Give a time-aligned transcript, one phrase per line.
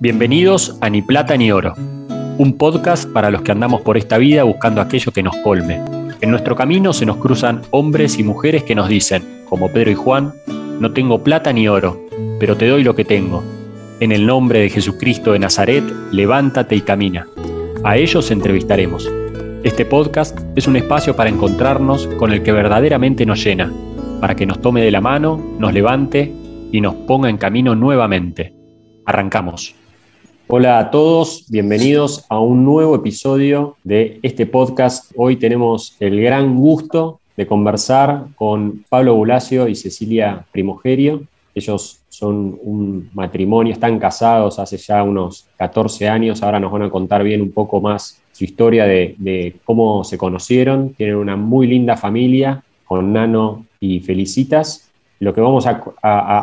[0.00, 1.74] Bienvenidos a Ni Plata ni Oro,
[2.38, 5.82] un podcast para los que andamos por esta vida buscando aquello que nos colme.
[6.20, 9.96] En nuestro camino se nos cruzan hombres y mujeres que nos dicen, como Pedro y
[9.96, 10.34] Juan,
[10.78, 12.00] no tengo plata ni oro,
[12.38, 13.42] pero te doy lo que tengo.
[13.98, 15.82] En el nombre de Jesucristo de Nazaret,
[16.12, 17.26] levántate y camina.
[17.82, 19.10] A ellos entrevistaremos.
[19.64, 23.72] Este podcast es un espacio para encontrarnos con el que verdaderamente nos llena,
[24.20, 26.32] para que nos tome de la mano, nos levante
[26.70, 28.54] y nos ponga en camino nuevamente.
[29.04, 29.74] Arrancamos.
[30.50, 35.12] Hola a todos, bienvenidos a un nuevo episodio de este podcast.
[35.14, 41.24] Hoy tenemos el gran gusto de conversar con Pablo Bulacio y Cecilia Primogerio.
[41.54, 46.90] Ellos son un matrimonio, están casados hace ya unos 14 años, ahora nos van a
[46.90, 50.94] contar bien un poco más su historia de, cómo se conocieron.
[50.94, 54.90] Tienen una muy linda familia con Nano y Felicitas.
[55.20, 55.82] Lo que vamos a,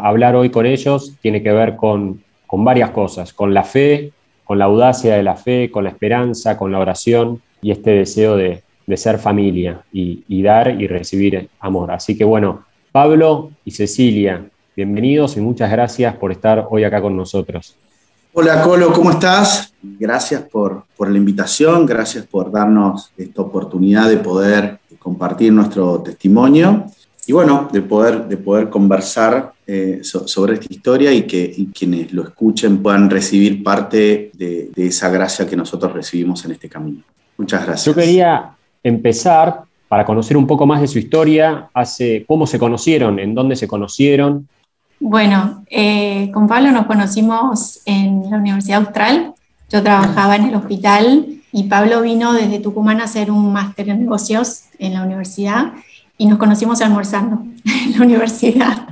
[0.07, 4.11] hablar hoy con ellos tiene que ver con, varias cosas, con la fe,
[4.43, 8.37] con la audacia de la fe, con la esperanza, con la oración y este deseo
[8.37, 8.63] de,
[8.95, 11.91] ser familia y, y, dar y recibir amor.
[11.91, 17.17] Así que bueno, Pablo y Cecilia, bienvenidos y muchas gracias por estar hoy acá con
[17.17, 17.75] nosotros.
[18.37, 19.73] Hola Colo, ¿cómo estás?
[19.81, 26.83] Gracias por, la invitación, gracias por darnos esta oportunidad de poder compartir nuestro testimonio
[27.25, 32.23] y bueno, de poder, de poder conversar eh, sobre esta historia y que quienes lo
[32.23, 37.01] escuchen puedan recibir parte de, esa gracia que nosotros recibimos en este camino.
[37.37, 37.85] Muchas gracias.
[37.85, 38.51] Yo quería
[38.83, 43.55] empezar para conocer un poco más de su historia, hace, cómo se conocieron, en dónde
[43.55, 44.47] se conocieron,
[44.99, 49.33] bueno, eh, con Pablo nos conocimos en la Universidad Austral.
[49.69, 53.99] Yo trabajaba en el hospital y Pablo vino desde Tucumán a hacer un máster en
[54.01, 55.73] negocios en la universidad
[56.17, 58.87] y nos conocimos almorzando en la universidad.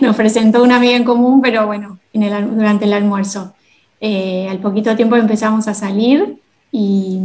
[0.00, 3.54] Nos presentó una amiga en común, pero bueno, durante el almuerzo.
[4.00, 6.38] Eh, al poquito tiempo empezamos a salir
[6.70, 7.18] y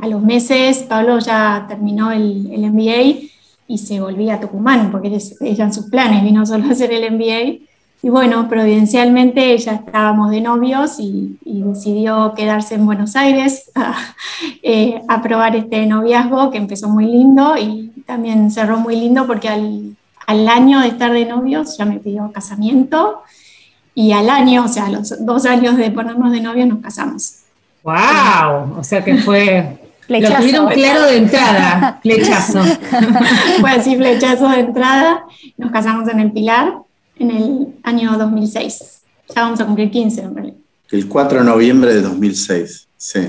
[0.00, 3.28] a los meses Pablo ya terminó el, el MBA
[3.66, 7.12] y se volvía a Tucumán, porque ella en sus planes vino solo a hacer el
[7.14, 7.64] MBA.
[8.02, 13.72] Y bueno, providencialmente ya estábamos de novios y, decidió quedarse en Buenos Aires
[14.62, 19.48] eh, a, probar este noviazgo que empezó muy lindo y también cerró muy lindo porque
[19.48, 23.22] al, al año de estar de novios ya me pidió casamiento
[23.94, 27.36] y al año, o sea, a los dos años de ponernos de novios nos casamos.
[27.82, 28.78] ¡Wow!
[28.78, 30.32] O sea que fue Flechazo.
[30.34, 32.60] Lo tuvieron claro de entrada, flechazo.
[33.60, 35.24] Fue así, flechazo de entrada.
[35.56, 36.74] Nos casamos en el Pilar
[37.18, 39.00] en el año 2006.
[39.34, 40.56] Ya vamos a cumplir 15 en realidad.
[40.90, 43.20] El 4 de noviembre de 2006, sí.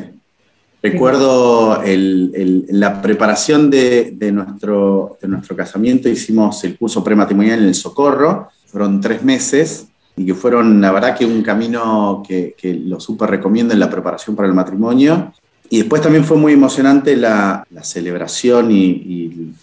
[0.91, 8.49] Recuerdo la preparación de, nuestro, de nuestro casamiento, hicimos el curso prematrimonial en el Socorro,
[8.67, 13.31] fueron tres meses y que fueron, la verdad, que un camino que, que lo súper
[13.31, 15.33] recomiendo en la preparación para el matrimonio.
[15.71, 19.53] Y después también fue muy emocionante la, celebración y,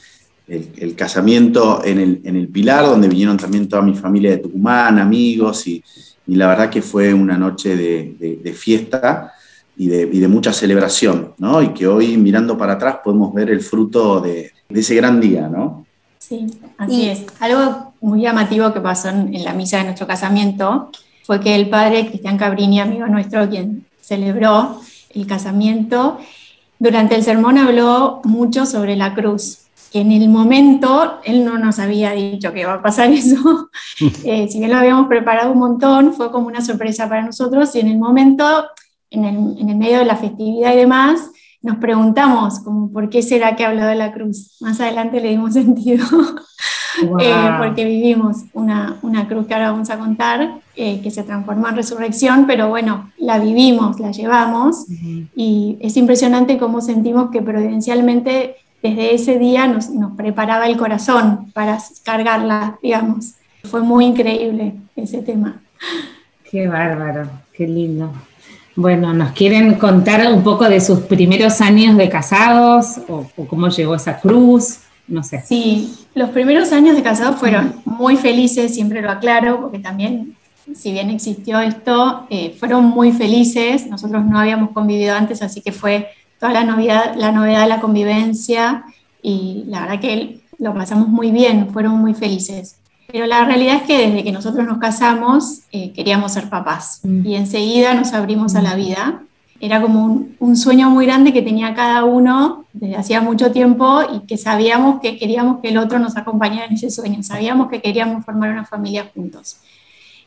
[0.48, 5.84] el, casamiento en el, Pilar, donde vinieron también toda mi familia de Tucumán, amigos, y,
[6.26, 9.32] la verdad que fue una noche de, fiesta
[9.76, 11.62] y, de, mucha celebración, ¿no?
[11.62, 15.86] Y que hoy mirando para atrás podemos ver el fruto de, ese gran día, ¿no?
[16.18, 16.46] Sí,
[16.78, 17.24] así es.
[17.40, 20.90] Algo muy llamativo que pasó en, en la misa de nuestro casamiento
[21.24, 26.18] fue que el padre Cristian Cabrini, amigo nuestro, quien celebró, el casamiento,
[26.82, 31.78] durante el sermón habló mucho sobre la cruz, que en el momento él no nos
[31.78, 33.70] había dicho que iba a pasar eso,
[34.24, 37.80] eh, si bien lo habíamos preparado un montón, fue como una sorpresa para nosotros y
[37.80, 38.66] en el momento,
[39.12, 41.30] en el, en el medio de la festividad y demás,
[41.62, 44.56] nos preguntamos como, ¿por qué será que habló de la cruz?
[44.60, 46.04] Más adelante le dimos sentido.
[47.20, 51.68] Eh, porque vivimos una, una, cruz que ahora vamos a contar, eh, que se transformó
[51.68, 54.84] en resurrección, pero bueno, la vivimos, la llevamos,
[55.34, 61.50] y es impresionante cómo sentimos que providencialmente desde ese día nos, nos preparaba el corazón
[61.54, 63.36] para cargarla, digamos.
[63.64, 65.62] Fue muy increíble ese tema.
[66.50, 68.12] Qué bárbaro, qué lindo.
[68.74, 73.68] Bueno, ¿nos quieren contar un poco de sus primeros años de casados o, o cómo
[73.68, 74.78] llegó esa cruz?
[75.06, 75.42] No sé.
[75.46, 80.36] Sí, los primeros años de casados fueron muy felices, siempre lo aclaro, porque también,
[80.74, 83.86] si bien existió esto, eh, fueron muy felices.
[83.86, 86.08] Nosotros no habíamos convivido antes, así que fue
[86.38, 88.84] toda la novedad, la novedad de la convivencia
[89.22, 92.76] y la verdad que lo pasamos muy bien, fueron muy felices.
[93.12, 97.26] Pero la realidad es que desde que nosotros nos casamos eh, queríamos ser papás mm.
[97.26, 99.22] y enseguida nos abrimos a la vida
[99.62, 104.26] era como un, sueño muy grande que tenía cada uno desde hacía mucho tiempo y
[104.26, 108.24] que sabíamos que queríamos que el otro nos acompañara en ese sueño, sabíamos que queríamos
[108.24, 109.58] formar una familia juntos.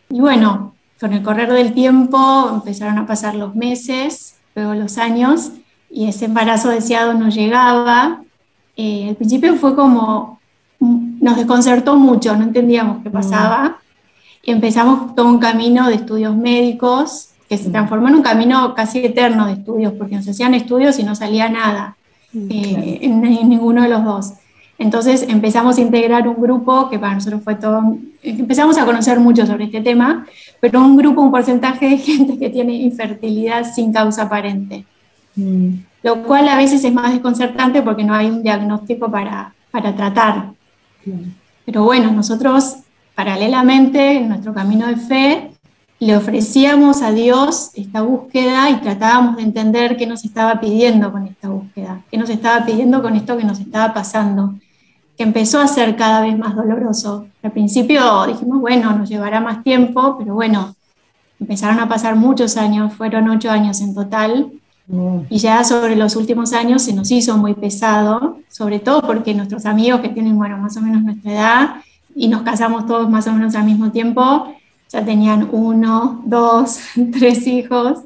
[0.10, 5.52] Y bueno, con el correr del tiempo empezaron a pasar los meses, luego los años,
[5.90, 8.24] y ese embarazo deseado no llegaba.
[8.78, 10.40] Eh, al principio fue como,
[11.26, 13.14] nos desconcertó mucho, no entendíamos qué mm.
[13.14, 13.78] pasaba.
[14.44, 17.72] Y empezamos todo un camino de estudios médicos que se mm.
[17.72, 21.50] transformó en un camino casi eterno de estudios, porque nos hacían estudios y no salía
[21.50, 21.98] nada
[22.32, 24.34] mm, eh, en, ninguno de los dos.
[24.78, 29.48] Entonces empezamos a integrar un grupo que para nosotros fue todo, empezamos a conocer mucho
[29.48, 30.28] sobre este tema,
[30.60, 34.86] pero un grupo, un porcentaje de gente que tiene infertilidad sin causa aparente.
[35.36, 35.70] Mm.
[36.04, 40.56] Lo cual a veces es más desconcertante porque no hay un diagnóstico para, para tratar.
[41.66, 42.78] Pero bueno, nosotros
[43.16, 45.52] paralelamente en nuestro camino de fe
[46.00, 51.26] le ofrecíamos a Dios esta búsqueda y tratábamos de entender qué nos estaba pidiendo con
[51.26, 54.56] esta búsqueda, qué nos estaba pidiendo con esto que nos estaba pasando,
[55.18, 57.28] que empezó a ser cada vez más doloroso.
[57.42, 60.76] Al principio dijimos, bueno, nos llevará más tiempo, pero bueno,
[61.40, 64.52] empezaron a pasar muchos años, fueron ocho años en total.
[64.88, 69.66] Y ya sobre los últimos años se nos hizo muy pesado, sobre todo porque nuestros
[69.66, 71.76] amigos que tienen, bueno, más o menos nuestra edad,
[72.16, 74.54] y nos casamos todos más o menos al mismo tiempo,
[74.90, 76.80] ya tenían uno, dos,
[77.12, 78.00] tres hijos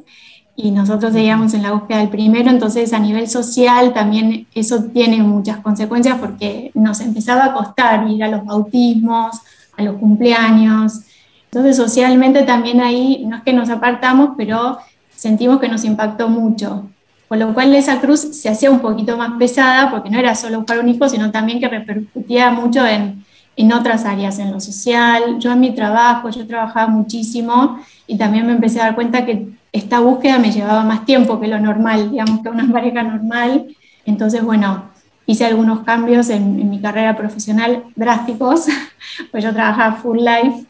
[0.61, 5.23] y nosotros seguíamos en la búsqueda del primero, entonces a nivel social también eso tiene
[5.23, 9.37] muchas consecuencias porque nos empezaba a costar ir a los bautismos,
[9.77, 11.01] a los cumpleaños.
[11.45, 14.79] Entonces socialmente también ahí no es que nos apartamos, pero
[15.19, 16.89] sentimos que nos impactó mucho.
[17.27, 20.57] Con lo cual esa cruz se hacía un poquito más pesada porque no era solo
[20.57, 23.23] buscar un hijo, sino también que repercutía mucho en
[23.59, 25.37] en otras áreas, en lo social.
[25.37, 27.77] Yo en mi trabajo, yo trabajaba muchísimo
[28.07, 31.49] y también me empecé a dar cuenta que esta búsqueda me llevaba más tiempo que
[31.49, 33.67] lo normal, digamos que una pareja normal.
[34.05, 34.85] Entonces, bueno,
[35.25, 38.67] hice algunos cambios en, mi carrera profesional drásticos,
[39.31, 40.65] pues yo trabajaba full life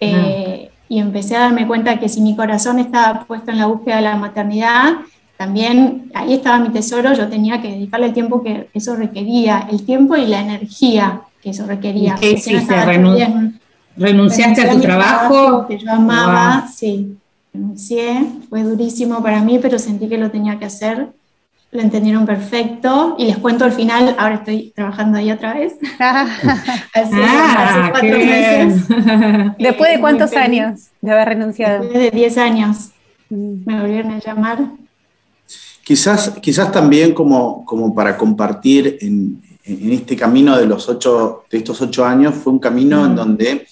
[0.00, 3.96] eh, y empecé a darme cuenta que si mi corazón estaba puesto en la búsqueda
[3.96, 4.94] de la maternidad,
[5.36, 9.84] también ahí estaba mi tesoro, yo tenía que dedicarle el tiempo que eso requería, el
[9.84, 12.14] tiempo y la energía que eso requería.
[12.14, 12.74] ¿Qué hiciste?
[13.96, 15.66] ¿Renunciaste a tu trabajo?
[15.66, 17.16] Que yo amaba, sí.
[17.52, 21.08] Renuncié, fue durísimo para mí, pero sentí que lo tenía que hacer.
[21.74, 25.72] Lo entendieron perfecto y les cuento al final, ahora estoy trabajando ahí otra vez.
[25.98, 28.88] hace, ah, cuatro meses.
[29.58, 31.82] ¿Después de cuántos años de haber renunciado?
[31.82, 32.76] Después de 10 años.
[33.28, 33.54] Mm.
[33.66, 34.58] Me volvieron a llamar.
[35.82, 41.58] Quizás, quizás también como, como para compartir en, en este camino de, los ocho, de
[41.58, 43.16] estos ocho años fue un camino en mm.
[43.16, 43.66] donde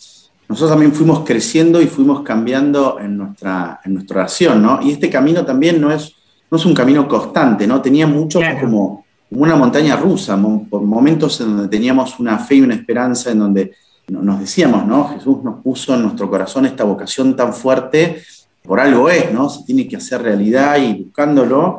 [0.49, 4.81] nosotros también fuimos creciendo y fuimos cambiando en nuestra, en nuestra oración, ¿no?
[4.83, 6.15] Y este camino también no es,
[6.53, 7.81] no es un camino constante, ¿no?
[7.81, 10.39] Tenía mucho como, una montaña rusa,
[10.69, 13.73] por momentos en donde teníamos una fe y una esperanza, en donde
[14.09, 15.09] nos decíamos, ¿no?
[15.09, 18.23] Jesús nos puso en nuestro corazón esta vocación tan fuerte,
[18.63, 19.49] por algo es, ¿no?
[19.49, 21.79] Se tiene que hacer realidad y buscándolo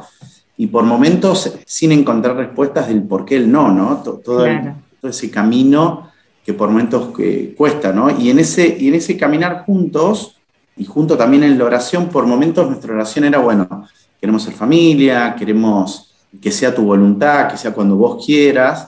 [0.57, 3.97] y por momentos sin encontrar respuestas del por qué el no, ¿no?
[3.97, 4.47] Todo,
[5.03, 6.09] ese camino
[6.43, 8.09] que por momentos que cuesta, ¿no?
[8.19, 10.37] Y en, ese, y en ese caminar juntos,
[10.75, 13.85] y junto también en la oración, por momentos nuestra oración era, bueno,
[14.23, 18.87] queremos ser familia, queremos que sea tu voluntad, que sea cuando vos quieras,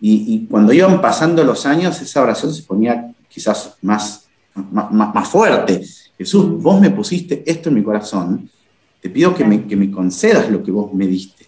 [0.00, 5.84] y, cuando iban pasando los años, esa oración se ponía quizás más, más, más fuerte.
[6.16, 8.48] Jesús, vos me pusiste esto en mi corazón,
[9.00, 11.46] te pido que, me, que me concedas lo que vos me diste.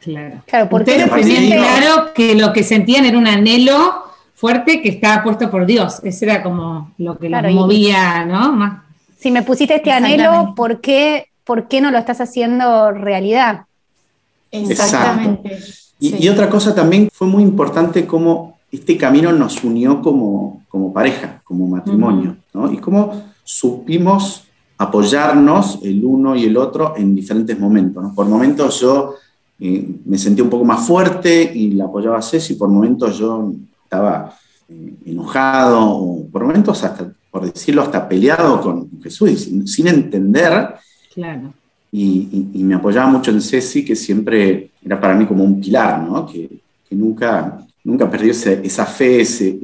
[0.00, 0.42] Claro.
[0.46, 4.02] Claro, porque tenían claro que lo que sentían era un anhelo
[4.34, 6.00] fuerte que estaba puesto por Dios.
[6.04, 8.82] Ese era como lo que los movía, ¿no?
[9.18, 13.66] Si me pusiste este anhelo, ¿por qué, ¿por qué no lo estás haciendo realidad?
[14.50, 15.58] Exactamente.
[15.98, 21.40] Y, otra cosa también fue muy importante cómo este camino nos unió como, como pareja,
[21.44, 22.72] como matrimonio, ¿no?
[22.72, 24.44] Y cómo supimos
[24.78, 28.04] apoyarnos el uno y el otro en diferentes momentos.
[28.14, 29.14] Por momentos yo
[29.60, 33.52] eh, me sentía un poco más fuerte y la apoyaba a Ceci, por momentos yo
[33.84, 34.36] estaba
[34.68, 40.74] eh, enojado, o por momentos hasta, por decirlo, hasta peleado con Jesús, sin, entender.
[41.14, 41.52] Claro.
[41.90, 46.26] Y, me apoyaba mucho en Ceci, que siempre era para mí como un pilar, ¿no?
[46.26, 46.48] que,
[46.90, 49.58] nunca, nunca perdió esa fe, ese,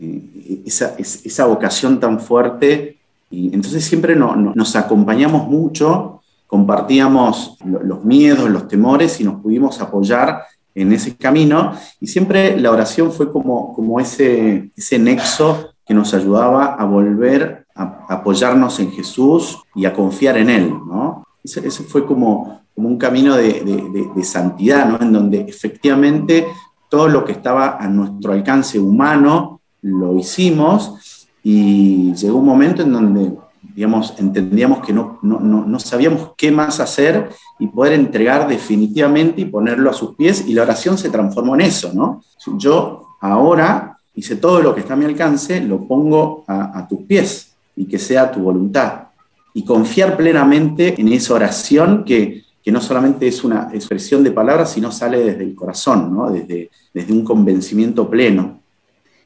[0.00, 2.96] eh, esa, esa vocación tan fuerte
[3.32, 10.42] y entonces siempre nos acompañamos mucho, compartíamos los miedos, los temores y nos pudimos apoyar
[10.74, 11.72] en ese camino.
[11.98, 17.61] Y siempre la oración fue como, como ese, ese nexo que nos ayudaba a volver
[17.74, 20.70] a, apoyarnos en Jesús y a confiar en Él.
[20.70, 21.24] ¿no?
[21.42, 25.00] Ese, fue como, como un camino de, de, de santidad, ¿no?
[25.00, 26.46] en donde efectivamente
[26.88, 32.92] todo lo que estaba a nuestro alcance humano lo hicimos y llegó un momento en
[32.92, 33.32] donde
[33.74, 39.44] digamos, entendíamos que no, no, no, sabíamos qué más hacer y poder entregar definitivamente y
[39.46, 42.22] ponerlo a sus pies y la oración se transformó en eso, ¿no?
[42.58, 47.51] Yo ahora hice todo lo que está a mi alcance, lo pongo a tus pies
[47.76, 49.08] y que sea tu voluntad.
[49.54, 54.72] Y confiar plenamente en esa oración que, que no solamente es una expresión de palabras,
[54.72, 56.30] sino sale desde el corazón, ¿no?
[56.30, 58.60] desde, desde un convencimiento pleno.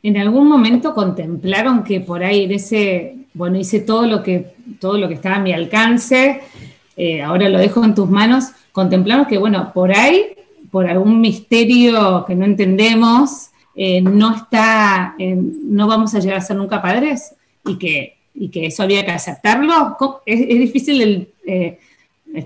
[0.03, 4.97] ¿En algún momento contemplaron que por ahí en ese, bueno, hice todo lo que, todo
[4.99, 6.41] lo que estaba a mi alcance,
[6.97, 10.35] eh, ahora lo dejo en tus manos, contemplaron que, bueno, por ahí,
[10.71, 16.57] por algún misterio que no entendemos, eh, no está, no vamos a llegar a ser
[16.57, 17.35] nunca padres
[17.67, 19.97] y que, y que eso había que aceptarlo.
[20.27, 21.29] Es, difícil el...
[21.47, 21.79] Eh,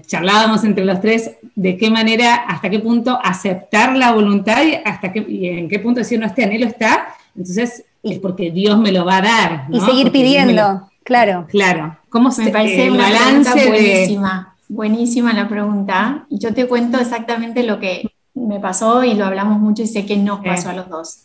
[0.07, 5.13] charlábamos entre los tres de qué manera, hasta qué punto aceptar la voluntad y, hasta
[5.13, 8.93] qué, y en qué punto decir, no, este anhelo está, entonces es porque Dios me
[8.93, 9.67] lo va a dar.
[9.71, 11.47] Y seguir pidiendo, claro.
[11.49, 11.99] Claro.
[12.09, 16.27] ¿Cómo me parece una balance buenísima, buenísima la pregunta.
[16.29, 20.07] Y yo te cuento exactamente lo que me pasó y lo hablamos mucho y sé
[20.07, 21.25] que nos pasó a los dos.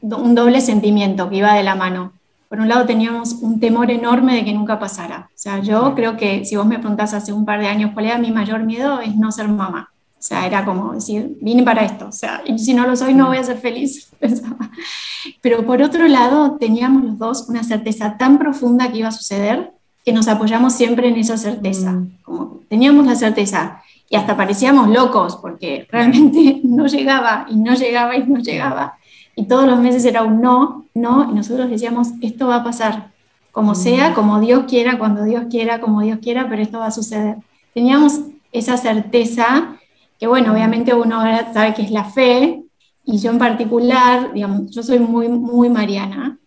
[0.00, 2.12] Un doble sentimiento que iba de la mano
[2.48, 5.28] por un lado teníamos un temor enorme de que nunca pasara.
[5.34, 8.06] O sea, yo creo que si vos me preguntás hace un par de años cuál
[8.06, 9.90] era mi mayor miedo, es no ser mamá.
[10.18, 12.08] O sea, era como decir, vine para esto.
[12.08, 14.10] O sea, si no lo soy, no voy a ser feliz.
[15.40, 19.72] Pero por otro lado, teníamos los dos una certeza tan profunda que iba a suceder
[20.04, 21.92] que nos apoyamos siempre en esa certeza.
[21.92, 22.18] Mm.
[22.22, 28.16] Como teníamos la certeza y hasta parecíamos locos porque realmente no llegaba y no llegaba
[28.16, 28.98] y no llegaba
[29.38, 33.12] y todos los meses era un no, no, y nosotros decíamos, esto va a pasar,
[33.52, 33.76] como mm.
[33.76, 37.36] sea, como Dios quiera, cuando Dios quiera, como Dios quiera, pero esto va a suceder.
[37.74, 39.76] Teníamos esa certeza,
[40.18, 41.20] que bueno, obviamente uno
[41.52, 42.62] sabe que es la fe,
[43.04, 46.38] y yo en particular, digamos, yo soy muy, muy mariana,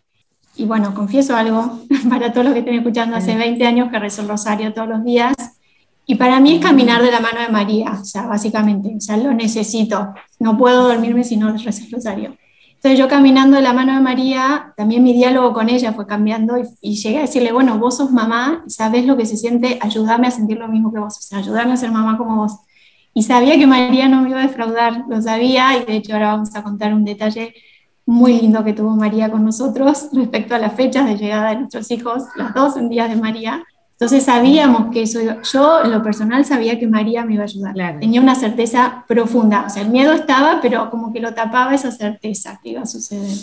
[0.56, 4.24] y bueno, confieso algo para todos los que estén escuchando, hace 20 años que rezo
[4.24, 5.36] el rosario todos los días,
[6.08, 9.16] y para mí es caminar de la mano de María, o sea, básicamente, o sea,
[9.16, 12.36] lo necesito, no puedo dormirme si no rezo el rosario.
[12.80, 16.56] Entonces yo caminando de la mano de María, también mi diálogo con ella fue cambiando
[16.82, 20.32] y, llegué a decirle, bueno, vos sos mamá, sabes lo que se siente, ayúdame a
[20.32, 22.54] sentir lo mismo que vos, o sea, ayudarme a ser mamá como vos.
[23.14, 26.32] Y sabía que María no me iba a defraudar, lo sabía, y de hecho ahora
[26.32, 27.54] vamos a contar un detalle
[28.06, 31.92] muy lindo que tuvo María con nosotros respecto a las fechas de llegada de nuestros
[31.92, 33.62] hijos, los dos en días de María.
[34.00, 35.20] Entonces sabíamos que eso,
[35.52, 37.76] yo en lo personal sabía que María me iba a ayudar.
[38.00, 41.92] Tenía una certeza profunda, o sea, el miedo estaba, pero como que lo tapaba esa
[41.92, 43.38] certeza que iba a suceder.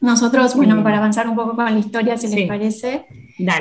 [0.00, 3.06] Nosotros, bueno, para avanzar un poco con la historia, si les parece,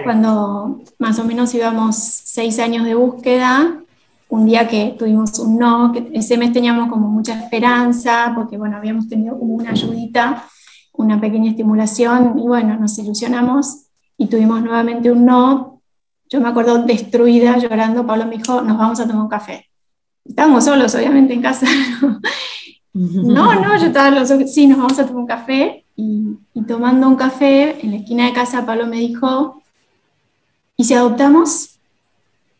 [0.03, 3.75] cuando más o menos íbamos seis años de búsqueda,
[4.29, 8.77] un día que tuvimos un no, que ese mes teníamos como mucha esperanza, porque bueno,
[8.77, 10.43] habíamos tenido como una ayudita,
[10.93, 13.83] una pequeña estimulación, y bueno, nos ilusionamos
[14.17, 15.78] y tuvimos nuevamente un no,
[16.29, 19.67] yo me acuerdo destruida, llorando, Pablo me dijo, nos vamos a tomar un café.
[20.24, 21.65] Estábamos solos, obviamente, en casa.
[22.93, 25.86] No, no, yo estaba los sí, nos vamos a tomar un café.
[25.95, 29.63] Y, tomando un café en la esquina de casa, Pablo me dijo,
[30.77, 31.79] ¿y si adoptamos?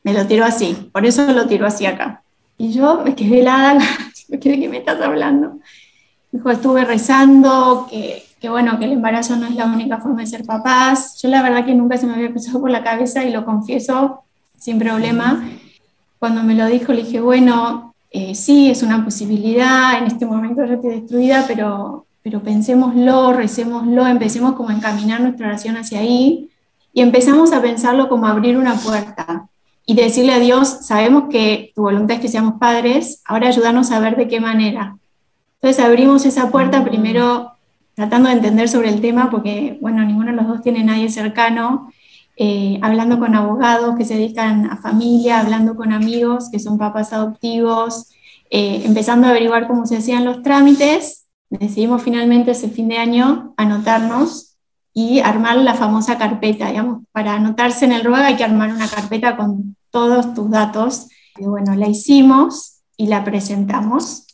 [0.04, 2.24] Me lo tiró así, por eso lo tiró así acá.
[2.58, 3.78] Y yo me quedé helada,
[4.28, 5.60] ¿de qué me estás hablando?
[6.32, 10.28] Dijo, estuve rezando, que que bueno, que el embarazo no es la única forma de
[10.28, 11.20] ser papás.
[11.22, 14.24] Yo la verdad que nunca se me había pasado por la cabeza y lo confieso
[14.58, 15.44] sin problema.
[16.20, 20.66] Cuando me lo dijo le dije, bueno, eh, sí, es una posibilidad, en este momento
[20.66, 26.50] yo estoy destruida, pero, pero pensémoslo, recémoslo, empecemos como a encaminar nuestra oración hacia ahí
[26.94, 29.48] y empezamos a pensarlo como abrir una puerta
[29.86, 34.00] y decirle a Dios, sabemos que tu voluntad es que seamos padres, ahora ayúdanos a
[34.00, 34.98] ver de qué manera.
[35.56, 37.54] Entonces abrimos esa puerta primero
[38.00, 41.92] tratando de entender sobre el tema, porque, bueno, ninguno de los dos tiene nadie cercano,
[42.38, 47.12] eh, hablando con abogados que se dedican a familia, hablando con amigos que son papás
[47.12, 48.08] adoptivos,
[48.50, 53.54] eh, empezando a averiguar cómo se hacían los trámites, decidimos finalmente ese fin de año
[53.58, 54.56] anotarnos
[54.94, 58.88] y armar la famosa carpeta, digamos, para anotarse en el ruega hay que armar una
[58.88, 61.10] carpeta con todos tus datos.
[61.38, 64.26] Y bueno, la hicimos y la presentamos.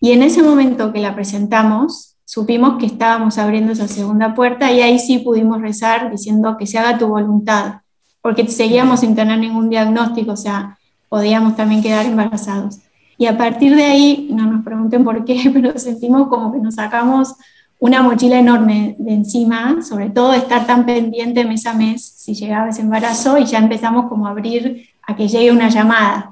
[0.00, 4.80] Y en ese momento que la presentamos, supimos que estábamos abriendo esa segunda puerta y
[4.80, 7.82] ahí sí pudimos rezar diciendo que se haga tu voluntad,
[8.22, 10.78] porque seguíamos sin tener ningún diagnóstico, o sea,
[11.10, 12.78] podíamos también quedar embarazados.
[13.18, 16.76] Y a partir de ahí, no nos pregunten por qué, pero sentimos como que nos
[16.76, 17.34] sacamos
[17.78, 22.70] una mochila enorme de encima, sobre todo estar tan pendiente mes a mes si llegaba
[22.70, 26.31] ese embarazo y ya empezamos como a abrir a que llegue una llamada.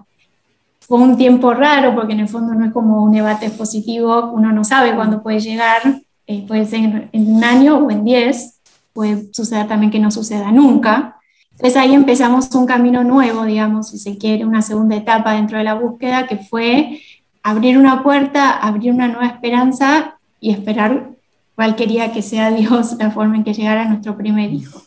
[0.90, 4.50] Fue un tiempo raro porque en el fondo no es como un debate positivo, uno
[4.50, 5.80] no sabe cuándo puede llegar,
[6.26, 8.60] eh, puede ser en un año o en diez,
[8.92, 11.14] puede suceder también que no suceda nunca.
[11.52, 15.62] Entonces ahí empezamos un camino nuevo, digamos, si se quiere, una segunda etapa dentro de
[15.62, 17.00] la búsqueda, que fue
[17.44, 21.10] abrir una puerta, abrir una nueva esperanza y esperar
[21.54, 24.82] cuál quería que sea Dios la forma en que llegara nuestro primer hijo.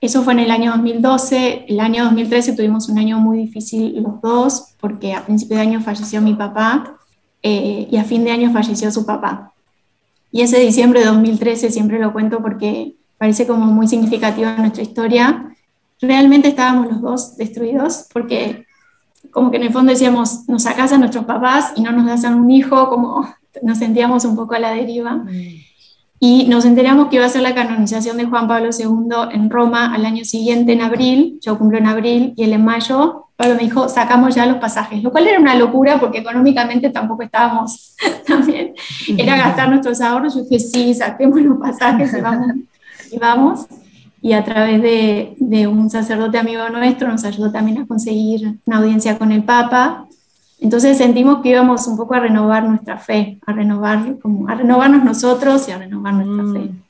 [0.00, 1.66] Eso fue en el año 2012.
[1.68, 5.80] El año 2013 tuvimos un año muy difícil los dos, porque a principio de año
[5.80, 6.98] falleció mi papá
[7.42, 9.52] eh, y a fin de año falleció su papá.
[10.32, 14.82] Y ese diciembre de 2013 siempre lo cuento porque parece como muy significativo en nuestra
[14.82, 15.54] historia.
[16.00, 18.64] Realmente estábamos los dos destruidos porque
[19.30, 22.24] como que en el fondo decíamos, nos sacas a nuestros papás y no nos das
[22.24, 23.28] a un hijo, como
[23.62, 25.16] nos sentíamos un poco a la deriva.
[25.16, 25.69] Mm.
[26.22, 29.94] Y nos enteramos que iba a ser la canonización de Juan Pablo II en Roma
[29.94, 31.38] al año siguiente, en abril.
[31.40, 33.28] Yo cumplo en abril y él en mayo.
[33.36, 37.22] Pablo me dijo, sacamos ya los pasajes, lo cual era una locura porque económicamente tampoco
[37.22, 37.96] estábamos
[38.26, 38.74] también.
[39.16, 40.34] Era gastar nuestros ahorros.
[40.34, 42.52] Yo dije, sí, saquemos los pasajes y vamos.
[43.10, 43.66] Y, vamos.
[44.20, 48.76] y a través de, de un sacerdote amigo nuestro nos ayudó también a conseguir una
[48.76, 50.06] audiencia con el Papa
[50.60, 55.02] entonces sentimos que íbamos un poco a renovar nuestra fe, a, renovar, como a renovarnos
[55.02, 56.68] nosotros y a renovar nuestra fe.
[56.68, 56.82] Mm.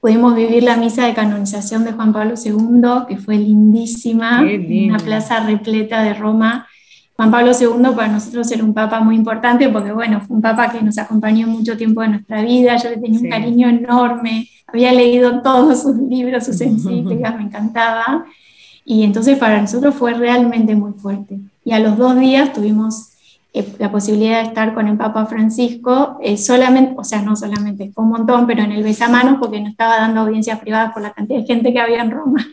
[0.00, 5.40] Pudimos vivir la misa de canonización de Juan Pablo II, que fue lindísima, una plaza
[5.40, 6.68] repleta de Roma.
[7.16, 10.70] Juan Pablo II para nosotros era un papa muy importante porque, bueno, fue un papa
[10.70, 14.92] que nos acompañó mucho tiempo de nuestra vida, yo le tenía un cariño enorme, había
[14.92, 18.24] leído todos sus libros, sus encíclicas, me encantaba.
[18.84, 21.40] Y entonces para nosotros fue realmente muy fuerte.
[21.64, 23.15] Y a los dos días tuvimos
[23.56, 27.90] eh, la posibilidad de estar con el Papa Francisco, eh, solamente, o sea, no solamente,
[27.90, 31.14] fue un montón, pero en el besamanos porque no estaba dando audiencias privadas por la
[31.14, 32.46] cantidad de gente que había en Roma.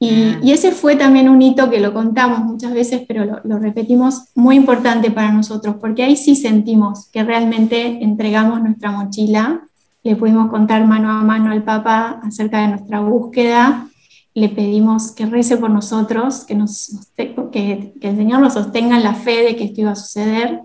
[0.00, 3.60] Y, y ese fue también un hito que lo contamos muchas veces, pero lo, lo,
[3.60, 9.60] repetimos, muy importante para nosotros, porque ahí sí sentimos que realmente entregamos nuestra mochila,
[10.02, 13.86] le pudimos contar mano a mano al Papa acerca de nuestra búsqueda
[14.34, 19.14] le pedimos que rece por nosotros, que, nos, que, el Señor nos sostenga en la
[19.14, 20.60] fe de que esto iba a suceder.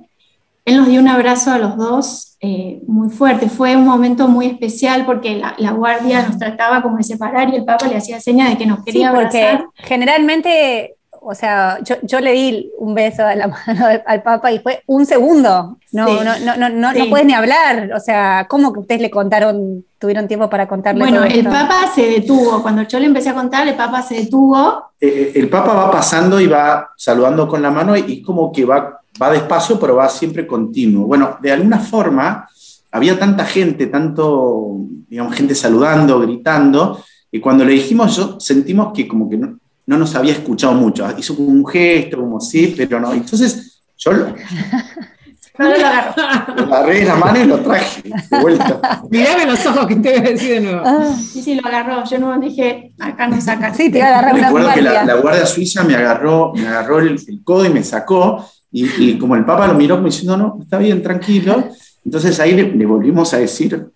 [0.66, 3.50] Él nos dio un abrazo a los dos eh, muy fuerte.
[3.50, 7.66] Fue un momento muy especial porque la, guardia nos trataba como de separar y el
[7.66, 10.97] Papa le hacía señas de que nos quería sí, porque Generalmente
[11.30, 14.82] o sea, yo, yo, le di un beso a la mano al, Papa y fue
[14.88, 15.78] un segundo.
[15.92, 17.92] No, no, no, no, no, no, puedes ni hablar.
[17.94, 21.02] O sea, ¿cómo que ustedes le contaron, tuvieron tiempo para contarle?
[21.02, 22.62] Bueno, el Papa se detuvo.
[22.62, 24.92] Cuando yo le empecé a contar, el Papa se detuvo.
[25.02, 28.64] Eh, eh, el Papa va pasando y va saludando con la mano y, como que
[28.64, 31.08] va, va despacio, pero va siempre continuo.
[31.08, 32.48] Bueno, de alguna forma
[32.90, 34.78] había tanta gente, tanto,
[35.10, 39.98] digamos, gente saludando, gritando, y cuando le dijimos, yo sentimos que como que no, no
[39.98, 41.08] nos había escuchado mucho.
[41.18, 43.14] Hizo como un gesto, como sí, pero no.
[43.14, 44.28] Entonces yo lo,
[45.58, 46.14] no, lo agarro.
[46.58, 49.02] Lo agarré la mano y lo traje de vuelta.
[49.10, 50.82] Mirame los ojos que te voy a decir de nuevo.
[50.86, 51.16] Ah.
[51.16, 52.04] Sí, sí, lo agarró.
[52.04, 53.74] Yo no dije, acá no saca.
[53.74, 56.68] Sí, te iba a agarrar una Recuerdo que la, la, guardia suiza me agarró, me
[56.68, 58.46] agarró el, codo y me sacó.
[58.72, 61.70] Y, y, como el Papa lo miró como diciendo, no, está bien, tranquilo.
[62.04, 63.88] Entonces ahí le, le volvimos a decir,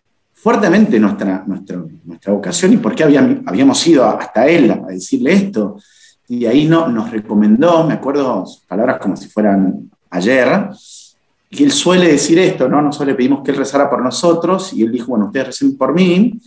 [0.41, 5.33] fuertemente nuestra, nuestra, nuestra vocación y por qué habíamos, habíamos ido hasta él a decirle
[5.33, 5.77] esto.
[6.27, 10.69] Y ahí no, nos recomendó, me acuerdo palabras como si fueran ayer,
[11.51, 12.81] y él suele decir esto, ¿no?
[12.81, 15.93] Nosotros le pedimos que él rezara por nosotros y él dijo, bueno, ustedes recen por
[15.93, 16.39] mí.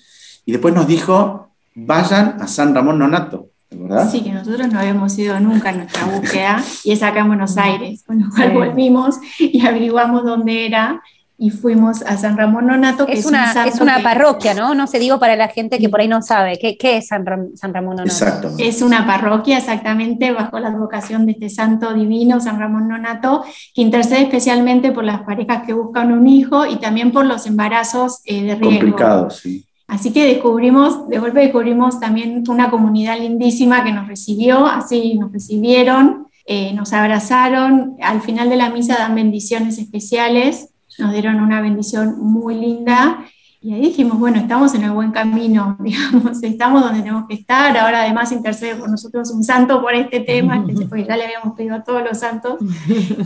[0.47, 3.49] Y después nos dijo, vayan a San Ramón Nonato.
[3.71, 4.11] ¿verdad?
[4.11, 7.59] Sí, que nosotros no habíamos ido nunca en nuestra búsqueda y es acá en Buenos
[7.59, 11.03] Aires, con lo cual volvimos y averiguamos dónde era
[11.37, 14.75] y fuimos a San Ramón Nonato, que es, una, es una parroquia, ¿no?
[14.75, 16.59] No se digo para la gente que por ahí no sabe.
[16.61, 17.25] ¿Qué, qué es San,
[17.57, 18.13] San, Ramón Nonato?
[18.13, 18.53] Exacto.
[18.59, 23.43] Es una parroquia exactamente bajo la advocación de este santo divino, San Ramón Nonato,
[23.75, 28.21] que intercede especialmente por las parejas que buscan un hijo y también por los embarazos
[28.27, 28.79] eh, de riesgo.
[28.79, 29.67] Complicados, sí.
[29.89, 35.33] Así que descubrimos, de golpe descubrimos también una comunidad lindísima que nos recibió, así nos
[35.33, 41.61] recibieron, eh, nos abrazaron, al final de la misa dan bendiciones especiales nos dieron una
[41.61, 43.27] bendición muy linda
[43.65, 47.75] y ahí dijimos, bueno, estamos en el buen camino, digamos, estamos donde tenemos que estar,
[47.79, 51.77] ahora además intercede por nosotros un santo por este tema, porque ya le habíamos pedido
[51.77, 52.59] a todos los santos.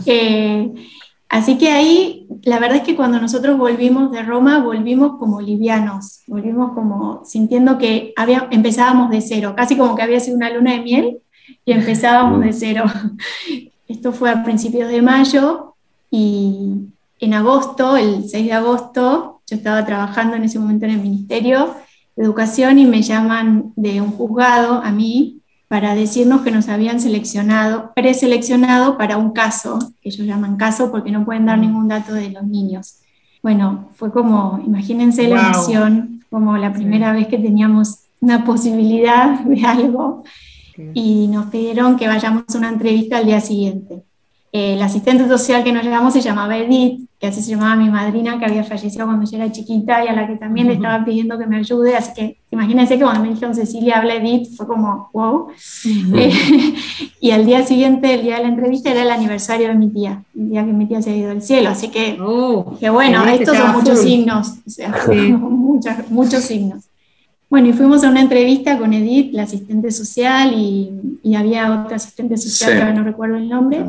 [0.05, 0.73] Eh,
[1.27, 6.21] así que ahí, la verdad es que cuando nosotros volvimos de Roma, volvimos como livianos,
[6.25, 10.71] volvimos como sintiendo que había, empezábamos de cero, casi como que había sido una luna
[10.71, 11.17] de miel
[11.65, 12.85] y empezábamos de cero.
[13.89, 15.75] Esto fue a principios de mayo
[16.09, 16.87] y
[17.19, 21.75] en agosto, el 6 de agosto, yo estaba trabajando en ese momento en el Ministerio
[22.15, 26.99] de Educación y me llaman de un juzgado a mí para decirnos que nos habían
[26.99, 32.13] seleccionado, preseleccionado para un caso, que ellos llaman caso porque no pueden dar ningún dato
[32.13, 32.99] de los niños.
[33.43, 39.65] Bueno, fue como, imagínense la emoción, como la primera vez que teníamos una posibilidad de
[39.65, 40.23] algo.
[40.93, 44.03] y nos pidieron que vayamos a una entrevista al día siguiente.
[44.51, 47.87] Eh, la asistente social que nos llevamos se llamaba Edith, que así se llamaba mi
[47.87, 51.05] madrina, que había fallecido cuando yo era chiquita y a la que también le estaba
[51.05, 51.95] pidiendo que me ayude.
[51.95, 55.49] Así que imagínense que cuando me dijeron Cecilia habla Edith, fue como, wow.
[56.15, 56.33] Eh,
[57.21, 60.23] y al día siguiente, el día de la entrevista, era el aniversario de mi tía,
[60.35, 61.69] el día que mi tía se ha ido al cielo.
[61.69, 62.17] Así que,
[62.79, 64.95] que bueno, estos son muchos signos, o sea,
[66.09, 66.85] muchos signos.
[67.49, 70.91] Bueno, y fuimos a una entrevista con Edith, la asistente social, y,
[71.23, 73.83] y había otra asistente social, que no recuerdo el nombre.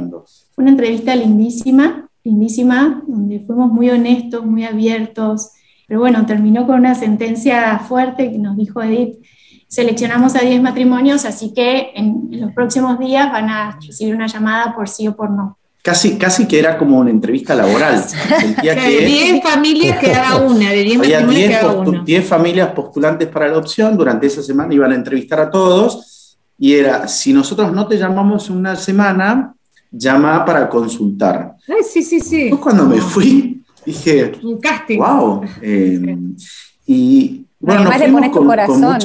[0.49, 5.52] Fue una entrevista lindísima, lindísima, donde fuimos muy honestos, muy abiertos,
[5.86, 9.16] pero bueno, terminó con una sentencia fuerte que nos dijo Edith,
[9.66, 14.74] seleccionamos a 10 matrimonios, así que en, los próximos días van a recibir una llamada
[14.74, 15.56] por sí o por no.
[15.82, 18.02] Casi, casi que era como una entrevista laboral.
[18.40, 22.02] Sentía que 10 familias quedaba una, de 10 matrimonios quedaba una.
[22.04, 26.74] 10 familias postulantes para la adopción, durante esa semana iban a entrevistar a todos, y
[26.74, 29.54] era, si nosotros no te llamamos una semana,
[29.90, 31.56] llama para consultar.
[31.68, 32.50] Ay, sí, sí, sí.
[32.50, 34.98] cuando me fui, dije, un casting.
[34.98, 35.42] Wow.
[35.60, 36.16] Eh,
[36.86, 38.98] y bueno, Además le pones tu corazón.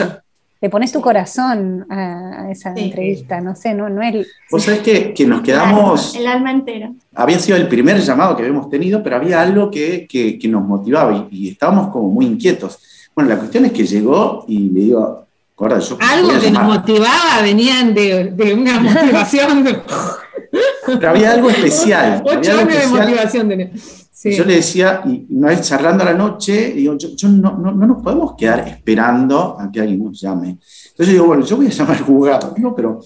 [0.61, 4.25] Le pones tu corazón a esa entrevista, no sé, no, no es...
[4.49, 6.15] Vos sabés que, que nos quedamos...
[6.15, 6.91] El alma entera.
[7.13, 10.63] Había sido el primer llamado que habíamos tenido, pero había algo que, que, que nos
[10.63, 12.79] motivaba y, y, estábamos como muy inquietos.
[13.13, 15.25] Bueno, la cuestión es que llegó y le digo,
[15.59, 19.83] yo algo que nos motivaba, venían de, de una motivación...
[20.85, 22.23] Pero había algo especial.
[22.25, 23.71] Ocho años de motivación
[24.23, 27.87] Yo le decía, y una vez charlando a la noche, digo, yo, no, no, no,
[27.87, 30.49] nos podemos quedar esperando a que alguien nos llame.
[30.49, 32.75] Entonces yo digo, bueno, yo voy a llamar al juzgado, ¿no?
[32.75, 33.01] Pero,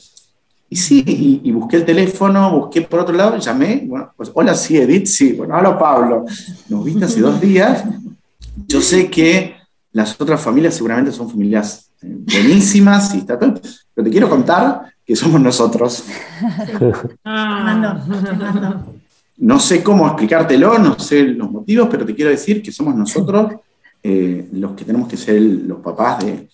[0.69, 1.03] y sí,
[1.43, 5.33] y, busqué el teléfono, busqué por otro lado, llamé, bueno, pues hola, sí, Edith, sí,
[5.33, 6.25] bueno, hola, Pablo.
[6.69, 7.83] Nos viste hace dos días.
[8.67, 9.55] Yo sé que
[9.91, 13.59] las otras familias seguramente son familias buenísimas y está todo,
[13.93, 16.03] pero te quiero contar que somos nosotros.
[19.37, 23.53] No sé cómo explicártelo, no sé los motivos, pero te quiero decir que somos nosotros
[24.03, 26.49] eh, los que tenemos que ser los papás de...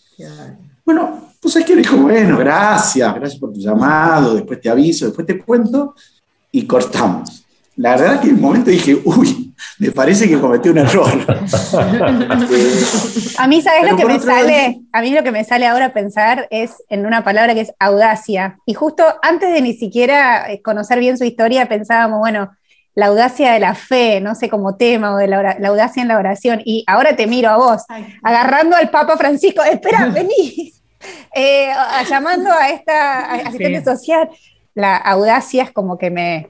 [0.85, 5.25] Bueno, pues es que dijo, bueno, gracias, gracias por tu llamado, después te aviso, después
[5.25, 5.95] te cuento
[6.51, 7.44] y cortamos.
[7.77, 11.09] La verdad que en un momento dije, uy, me parece que cometí un error.
[13.37, 14.81] a mí, ¿sabes lo que me sale?
[14.93, 18.57] A mí lo que me sale ahora pensar es en una palabra que es audacia.
[18.65, 22.51] Y justo antes de ni siquiera eh, conocer bien su historia, pensábamos, bueno,
[22.93, 26.17] la audacia de la fe, no sé, como tema, o de la, audacia en la
[26.17, 26.61] oración.
[26.63, 27.83] Y ahora te miro a vos,
[28.23, 30.73] agarrando al Papa Francisco, espera, vení,
[31.35, 31.73] eh,
[32.09, 34.29] llamando a esta asistente social.
[34.73, 36.47] La audacia es como que me,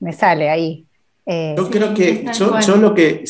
[0.00, 0.86] me sale ahí.
[1.26, 3.24] Eh, yo creo que, yo, lo que,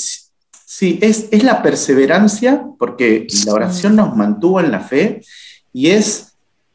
[0.64, 5.20] sí, es, es la perseverancia, porque la oración nos mantuvo en la fe
[5.72, 6.28] y es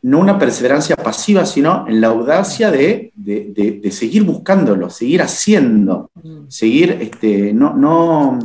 [0.04, 6.12] no una perseverancia pasiva, sino en la audacia de, de, de, seguir buscándolo, seguir haciendo,
[6.22, 6.48] mm.
[6.48, 8.38] seguir, este, no, no,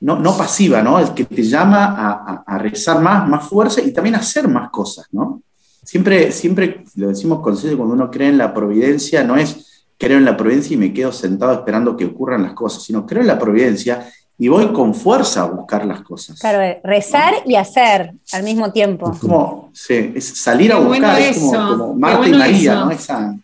[0.00, 0.98] no, no, pasiva, ¿no?
[0.98, 4.70] El que te llama a, a, rezar más, más fuerza y también a hacer más
[4.70, 5.42] cosas, ¿no?
[5.84, 10.24] Siempre, siempre lo decimos con cuando uno cree en la providencia, no es creo en
[10.24, 13.38] la providencia y me quedo sentado esperando que ocurran las cosas, sino creo en la
[13.38, 14.08] providencia
[14.38, 16.38] y voy con fuerza a buscar las cosas.
[16.38, 19.12] Claro, rezar y hacer al mismo tiempo.
[19.20, 22.90] como, sí, es salir a buscar, es como, Marta y María, ¿no?
[22.90, 23.36] Esa,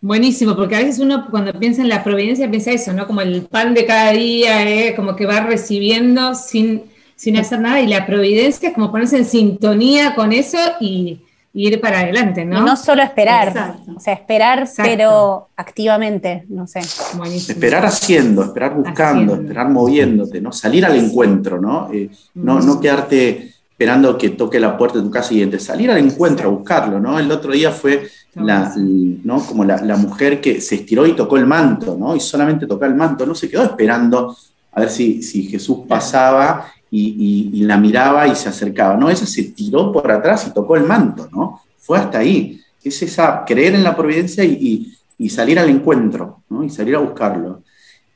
[0.00, 3.06] Buenísimo, porque a veces uno cuando piensa en la providencia piensa eso, ¿no?
[3.08, 4.94] Como el pan de cada día, ¿eh?
[4.94, 6.84] como que va recibiendo sin,
[7.16, 11.18] sin hacer nada, y la providencia es como ponerse en sintonía con eso y,
[11.58, 12.58] ir para adelante, ¿no?
[12.58, 16.78] Y no solo esperar, o sea, esperar pero activamente, no sé.
[16.78, 20.52] Esperar haciendo, esperar buscando, esperar moviéndote, ¿no?
[20.52, 21.90] Salir al encuentro, ¿no?
[21.92, 25.98] Eh, no, no quedarte esperando que toque la puerta de tu casa y salir al
[25.98, 27.18] encuentro a buscarlo, ¿no?
[27.18, 29.40] El otro día fue la, ¿no?
[29.44, 32.14] como la, la, mujer que se estiró y tocó el manto, ¿no?
[32.14, 34.36] Y solamente tocó el manto, no se quedó esperando
[34.72, 38.96] a ver si, si Jesús pasaba y, la miraba y se acercaba.
[38.96, 41.60] No, ella se tiró por atrás y tocó el manto, ¿no?
[41.78, 42.60] Fue hasta ahí.
[42.82, 44.94] Es esa creer en la providencia y,
[45.28, 46.64] salir al encuentro, ¿no?
[46.64, 47.62] Y salir a buscarlo.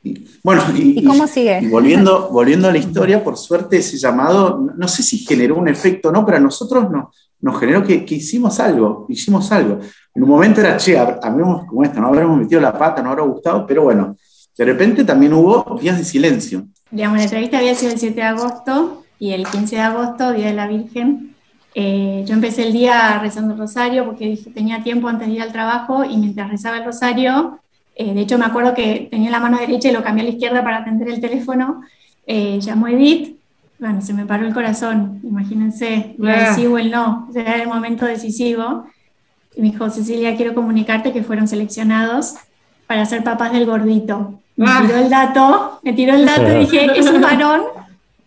[0.05, 1.69] Y, bueno, y, cómo sigue?
[1.69, 6.09] volviendo, volviendo a la historia, por suerte ese llamado, no sé si generó un efecto
[6.09, 9.79] o no, pero a nosotros no, nos generó que, hicimos algo, hicimos algo.
[10.15, 13.23] En un momento era, che, habíamos como esto, no habremos metido la pata, no habrá
[13.23, 14.17] gustado, pero bueno,
[14.57, 18.23] de repente también hubo días de silencio digamos, la entrevista había sido el 7 de
[18.23, 21.33] agosto y el 15 de agosto, Día de la Virgen,
[21.75, 25.43] eh, yo empecé el día rezando el rosario porque dije, tenía tiempo antes de ir
[25.43, 27.61] al trabajo y mientras rezaba el rosario,
[27.95, 30.33] eh, de hecho me acuerdo que tenía la mano derecha y lo cambié a la
[30.35, 31.83] izquierda para atender el teléfono,
[32.27, 33.39] eh, llamó Edith,
[33.79, 38.05] bueno, se me paró el corazón, imagínense, el sí o el no, era el momento
[38.05, 38.87] decisivo.
[39.57, 42.37] y me dijo, Cecilia, quiero comunicarte que fueron seleccionados
[42.87, 44.42] para ser papás del gordito.
[44.57, 44.83] Me ah.
[44.87, 47.63] tiró el dato, me tiró el dato y dije, es un varón.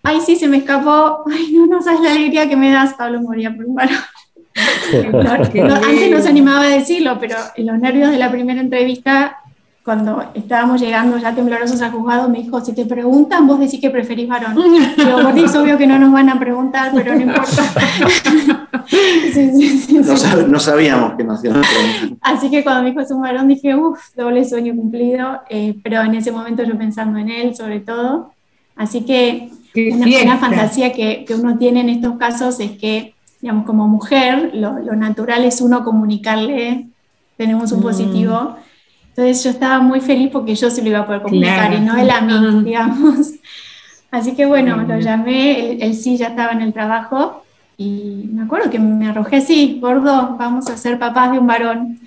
[0.03, 1.23] Ay, sí, se me escapó.
[1.31, 2.93] Ay, no, no sabes la alegría que me das.
[2.93, 3.97] Pablo moría por un varón.
[5.33, 9.39] antes no se animaba a decirlo, pero en los nervios de la primera entrevista
[9.85, 13.91] cuando estábamos llegando ya temblorosos al juzgado, me dijo, si te preguntan, vos decís que
[13.91, 14.55] preferís varón.
[14.55, 17.63] Digo, Gordi, es obvio que no nos van a preguntar, pero no importa.
[20.47, 22.17] no, sabíamos que nos iban a preguntar.
[22.21, 26.01] Así que cuando me dijo es un varón, dije, uff, doble sueño cumplido, eh, pero
[26.01, 28.33] en ese momento yo pensando en él sobre todo.
[28.75, 29.51] Así que
[30.23, 34.79] una, fantasía que, que, uno tiene en estos casos es que, digamos, como mujer, lo,
[34.79, 36.87] lo natural es uno comunicarle,
[37.37, 37.83] tenemos un mm.
[37.83, 38.55] positivo
[39.15, 41.95] entonces yo estaba muy feliz porque yo se lo iba a poder comunicar y no
[41.95, 43.31] él a mí, digamos.
[44.11, 47.43] Así que bueno, lo llamé, él, sí ya estaba en el trabajo
[47.77, 51.99] y me acuerdo que me arrojé, sí, gordo, vamos a ser papás de un varón.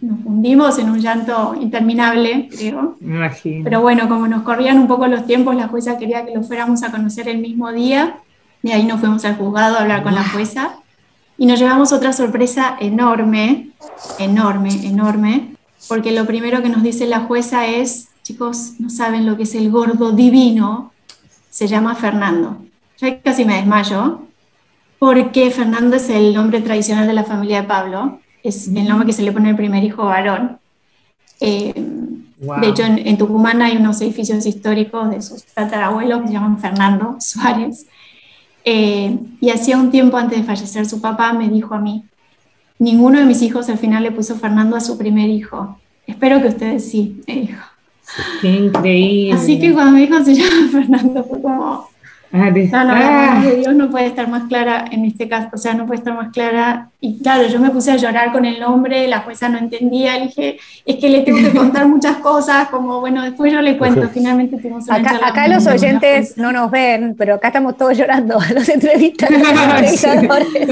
[0.00, 2.96] Nos fundimos en un llanto interminable, creo.
[3.00, 3.64] Imagino.
[3.64, 6.84] Pero bueno, como nos corrían un poco los tiempos, la jueza quería que lo fuéramos
[6.84, 8.18] a conocer el mismo día.
[8.62, 10.76] Y ahí nos fuimos al juzgado a hablar con la jueza.
[11.38, 13.70] Y nos llevamos otra sorpresa enorme,
[14.20, 15.56] enorme, enorme,
[15.88, 19.54] porque lo primero que nos dice la jueza es, chicos, no saben lo que es
[19.54, 20.92] el gordo divino,
[21.50, 22.58] se llama Fernando.
[22.98, 24.22] Yo casi me desmayo,
[24.98, 29.12] porque Fernando es el nombre tradicional de la familia de Pablo, es el nombre que
[29.12, 30.58] se le pone al primer hijo varón.
[31.40, 31.74] Eh,
[32.60, 37.16] de hecho, en, Tucumán hay unos edificios históricos de sus tatarabuelos que se llaman Fernando
[37.20, 37.86] Suárez.
[38.64, 42.04] Eh, y hacía un tiempo antes de fallecer su papá me dijo a mí,
[42.82, 45.78] Ninguno de mis hijos al final le puso Fernando a su primer hijo.
[46.04, 47.62] Espero que ustedes sí, me dijo.
[48.40, 49.34] Qué increíble.
[49.34, 51.88] Así que cuando mi hijo se llama Fernando fue como,
[52.34, 53.44] Ah, no, no, la ah.
[53.44, 56.14] de Dios no puede estar más clara en este caso, o sea, no puede estar
[56.14, 56.88] más clara.
[56.98, 60.26] Y claro, yo me puse a llorar con el nombre, la jueza no entendía, le
[60.28, 64.08] dije, es que le tengo que contar muchas cosas, como bueno, después yo le cuento,
[64.08, 68.68] finamente tenemos Acá, acá los oyentes no nos ven, pero acá estamos todos llorando, los
[68.68, 70.68] entrevistas, los entrevistadores.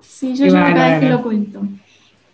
[0.00, 1.60] Sí, yo lloro cada vez que lo cuento.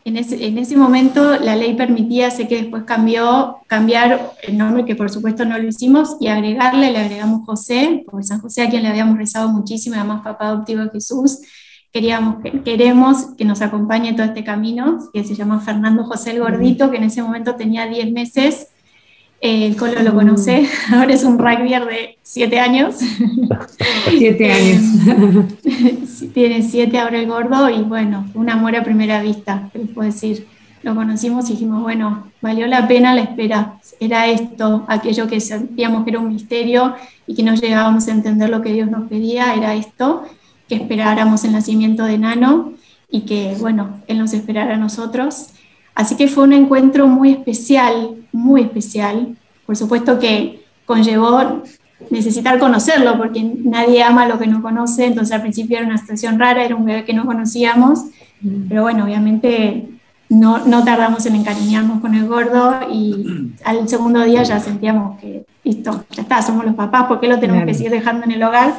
[0.04, 4.84] En ese, en ese, momento la ley permitía, sé que después cambió, cambiar el nombre,
[4.84, 8.70] que por supuesto no lo hicimos, y agregarle, le agregamos José, por San José a
[8.70, 11.38] quien le habíamos rezado muchísimo, además papá adoptivo de Jesús.
[11.92, 16.90] Queríamos, queremos que nos acompañe todo este camino, que se llama Fernando José el Gordito,
[16.90, 18.71] que en ese momento tenía 10 meses
[19.42, 22.94] el Colo lo conoce, ahora es un rugbyer de 7 años.
[24.08, 24.82] 7 años.
[26.32, 30.46] Tiene 7 ahora el gordo y bueno, un amor a primera vista, les puedo decir.
[30.84, 33.74] Lo conocimos y dijimos, bueno, valió la pena la espera.
[34.00, 36.94] Era esto, aquello que sentíamos que era un misterio
[37.26, 40.24] y que no llegábamos a entender lo que Dios nos pedía, era esto,
[40.68, 42.72] que esperáramos el nacimiento de Nano
[43.08, 45.50] y que, bueno, Él nos esperara a nosotros.
[45.94, 49.36] Así que fue un encuentro muy especial, muy especial.
[49.66, 51.62] Por supuesto que conllevó
[52.10, 56.38] necesitar conocerlo, porque nadie ama lo que no conoce, entonces al principio era una situación
[56.38, 58.06] rara, era un bebé que no conocíamos,
[58.40, 58.68] mm.
[58.68, 59.88] pero bueno, obviamente
[60.28, 65.44] no, no tardamos en encariñarnos con el gordo y al segundo día ya sentíamos que,
[65.62, 68.42] listo, ya está, somos los papás, ¿por qué lo tenemos que seguir dejando en el
[68.42, 68.74] hogar?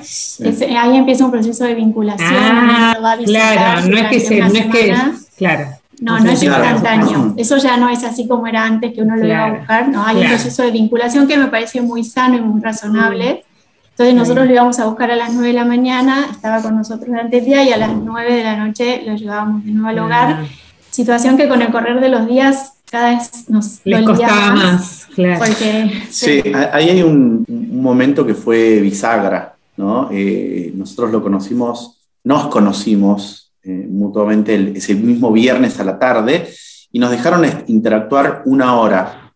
[0.78, 2.30] ahí empieza un proceso de vinculación.
[2.32, 4.96] Ah, claro, no es que, se, no es que,
[5.38, 5.68] claro.
[6.02, 7.34] No, no es instantáneo.
[7.38, 9.90] Eso ya no es así como era antes, que uno lo iba a buscar.
[9.90, 13.44] No, hay un proceso de vinculación que me parece muy sano y muy razonable.
[13.92, 17.08] Entonces nosotros lo íbamos a buscar a las 9 de la mañana, estaba con nosotros
[17.08, 20.00] durante el día y a las 9 de la noche lo llevábamos de nuevo al
[20.00, 20.46] hogar.
[20.90, 25.08] Situación que con el correr de los días cada vez nos Le costaba más.
[25.16, 25.40] claro.
[25.40, 30.10] Porque, sí, ahí hay un, momento que fue bisagra, ¿no?
[30.12, 36.48] Eh, nosotros lo conocimos, nos conocimos eh, mutuamente ese mismo viernes a la tarde
[36.92, 39.34] y nos dejaron interactuar una hora,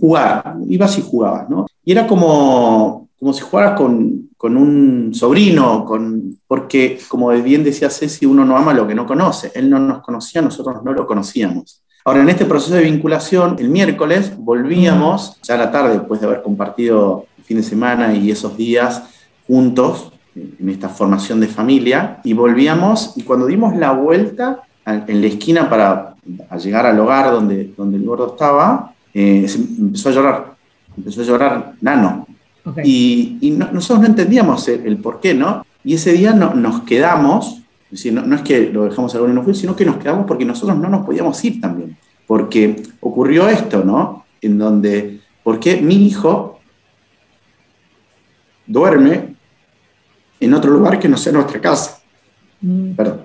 [0.00, 1.66] jugar, ibas y jugabas, ¿no?
[1.84, 7.90] Y era como, como si jugaras con, con un sobrino, con, porque como bien decía
[7.90, 11.06] Ceci, uno no ama lo que no conoce, él no nos conocía, nosotros no lo
[11.06, 11.82] conocíamos.
[12.04, 16.26] Ahora, en este proceso de vinculación, el miércoles volvíamos, ya a la tarde, después de
[16.26, 19.02] haber compartido el fin de semana y esos días
[19.46, 25.26] juntos, en esta formación de familia, y volvíamos, y cuando dimos la vuelta en la
[25.26, 26.14] esquina para
[26.62, 29.46] llegar al hogar donde, donde el gordo estaba, eh,
[29.78, 30.54] empezó a llorar,
[30.96, 32.26] empezó a llorar Nano.
[32.84, 35.64] Y, nosotros no entendíamos el, por qué, ¿no?
[35.84, 39.32] Y ese día no, nos quedamos, es decir, no, es que lo dejamos algo y
[39.32, 41.96] no fue, sino que nos quedamos porque nosotros no nos podíamos ir también.
[42.26, 44.24] Porque ocurrió esto, ¿no?
[44.42, 46.60] En donde, porque mi hijo
[48.66, 49.37] duerme
[50.40, 51.98] en otro lugar que no sea nuestra casa.
[52.60, 52.92] Mm.
[52.92, 53.20] Perdón.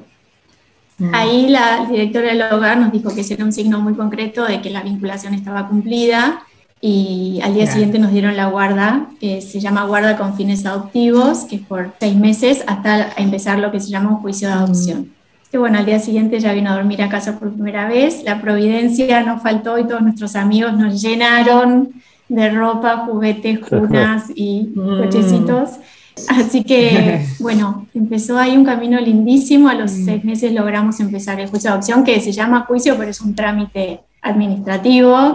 [0.98, 1.16] Mm.
[1.16, 4.62] Ahí la directora del hogar nos dijo que ese era un signo muy concreto de
[4.62, 6.44] que la vinculación estaba cumplida
[6.86, 11.46] y al día siguiente nos dieron la guarda, que se llama guarda con fines adoptivos,
[11.46, 15.14] que es por seis meses hasta empezar lo que se llama un juicio de adopción.
[15.50, 18.42] Que bueno, al día siguiente ya vino a dormir a casa por primera vez, la
[18.42, 21.90] providencia nos faltó y todos nuestros amigos nos llenaron
[22.28, 25.04] de ropa, juguetes, cunas y mm.
[25.04, 25.70] cochecitos.
[26.28, 29.70] Así que, bueno, empezó ahí un camino lindísimo.
[29.70, 30.06] A los mm.
[30.06, 33.36] seis meses logramos empezar el juicio de adopción, que se llama juicio, pero es un
[33.36, 35.34] trámite administrativo.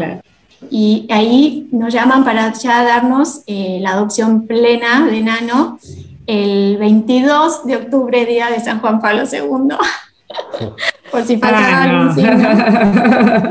[0.71, 5.79] Y ahí nos llaman para ya darnos eh, la adopción plena de Nano
[6.27, 9.77] el 22 de octubre, día de San Juan Pablo II.
[11.11, 12.49] Por si faltaba algún signo.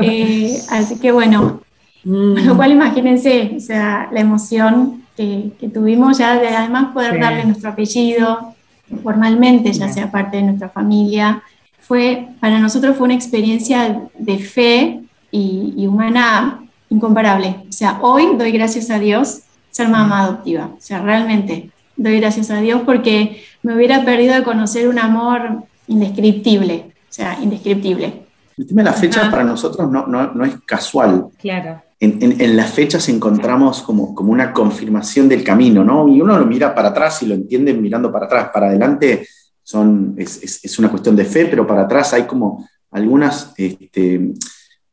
[0.00, 1.60] Eh, así que bueno,
[2.04, 2.46] mm.
[2.46, 7.70] lo cual imagínense, o sea, la emoción que, tuvimos ya de además poder darle nuestro
[7.70, 8.54] apellido
[9.02, 11.42] formalmente, ya sea parte de nuestra familia,
[11.80, 15.00] fue, para nosotros fue una experiencia de fe
[15.30, 17.56] y, humana incomparable.
[17.68, 20.70] O sea, hoy doy gracias a Dios ser mamá adoptiva.
[20.76, 25.64] O sea, realmente doy gracias a Dios porque me hubiera perdido de conocer un amor
[25.86, 26.92] indescriptible.
[27.10, 28.22] O sea, indescriptible.
[28.56, 31.26] El tema de la fecha para nosotros no, no, no, es casual.
[31.38, 36.08] Claro en, las fechas encontramos como, como una confirmación del camino, ¿no?
[36.08, 38.50] Y uno lo mira para atrás y lo entiende mirando para atrás.
[38.52, 39.26] Para adelante
[39.62, 43.52] son, es, una cuestión de fe, pero para atrás hay como algunas...
[43.56, 44.32] Este,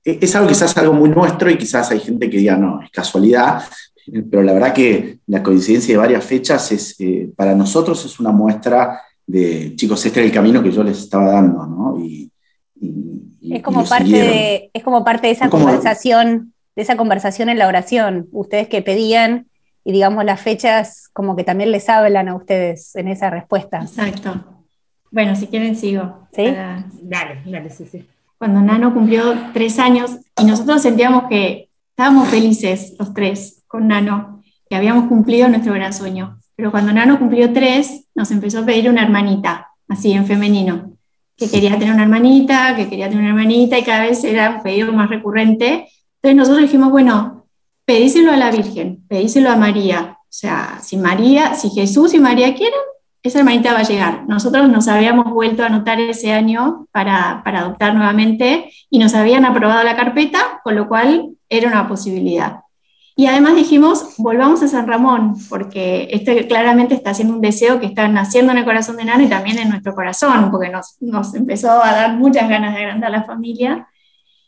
[0.04, 2.89] e, es algo quizás algo muy nuestro y quizás hay gente que diga, no, es
[2.89, 3.63] casualidad,
[4.30, 8.32] pero la verdad que la coincidencia de varias fechas es, eh, para nosotros es una
[8.32, 12.00] muestra de, chicos, este es el camino que yo les estaba dando, ¿no?
[12.00, 12.32] Y,
[13.41, 17.68] es, como parte de, es como parte de esa conversación de esa conversación en la
[17.68, 19.48] oración, ustedes que pedían
[19.84, 23.80] y digamos las fechas como que también les hablan a ustedes en esa respuesta.
[23.82, 24.44] Exacto.
[25.12, 26.28] Bueno, si quieren sigo.
[26.34, 26.44] ¿Sí?
[27.02, 28.06] Dale, dale, sí, sí.
[28.38, 34.42] Cuando Nano cumplió tres años y nosotros sentíamos que estábamos felices los tres con Nano,
[34.70, 36.38] que habíamos cumplido nuestro gran sueño.
[36.56, 40.94] Pero cuando Nano cumplió tres, nos empezó a pedir una hermanita, así en femenino,
[41.38, 44.64] que quería tener una hermanita, que quería tener una hermanita y cada vez era un
[44.64, 45.88] pedido más recurrente
[46.26, 47.46] entonces nosotros dijimos, bueno,
[47.86, 50.18] pedíselo a la Virgen, pedíselo a María.
[50.22, 52.80] O sea, si María, si Jesús y María quieren,
[53.22, 54.24] esa hermanita va a llegar.
[54.28, 59.46] Nosotros nos habíamos vuelto a anotar ese año para, para adoptar nuevamente y nos habían
[59.46, 62.62] aprobado la carpeta, con lo cual era una posibilidad.
[63.16, 67.86] Y además dijimos, volvamos a San Ramón, porque este claramente está haciendo un deseo que
[67.86, 71.36] está naciendo en el corazón de Nana y también en nuestro corazón, porque nos, nos
[71.36, 73.88] empezó a dar muchas ganas de agrandar la familia.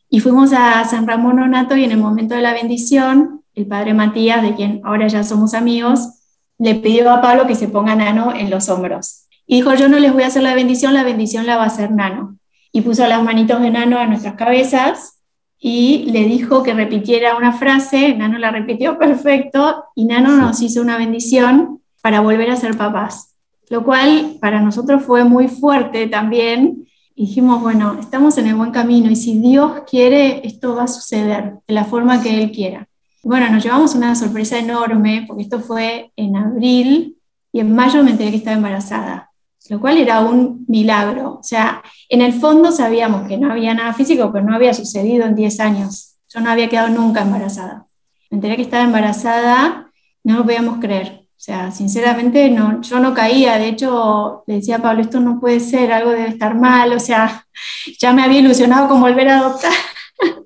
[0.09, 3.93] Y fuimos a San Ramón Onato y en el momento de la bendición, el padre
[3.93, 6.17] Matías, de quien ahora ya somos amigos,
[6.57, 9.27] le pidió a Pablo que se ponga Nano en los hombros.
[9.45, 11.67] Y dijo, yo no les voy a hacer la bendición, la bendición la va a
[11.67, 12.37] hacer Nano.
[12.71, 15.19] Y puso las manitos de Nano a nuestras cabezas
[15.59, 20.81] y le dijo que repitiera una frase, Nano la repitió perfecto y Nano nos hizo
[20.81, 23.35] una bendición para volver a ser papás,
[23.69, 26.86] lo cual para nosotros fue muy fuerte también
[27.17, 31.55] dijimos, bueno, estamos en el buen camino y si Dios quiere, esto va a suceder
[31.67, 32.87] de la forma que Él quiera.
[33.23, 37.17] Bueno, nos llevamos una sorpresa enorme porque esto fue en abril
[37.51, 39.31] y en mayo me enteré que estaba embarazada,
[39.69, 41.39] lo cual era un milagro.
[41.39, 45.25] O sea, en el fondo sabíamos que no había nada físico, pero no había sucedido
[45.25, 46.17] en 10 años.
[46.29, 47.87] Yo no había quedado nunca embarazada.
[48.29, 49.91] Me enteré que estaba embarazada,
[50.23, 51.26] no lo podíamos creer.
[51.47, 55.39] O sea, sinceramente no, yo no caía, de hecho le decía a Pablo, esto no
[55.39, 57.47] puede ser, algo debe estar mal, o sea,
[57.99, 59.71] ya me había ilusionado con volver a adoptar.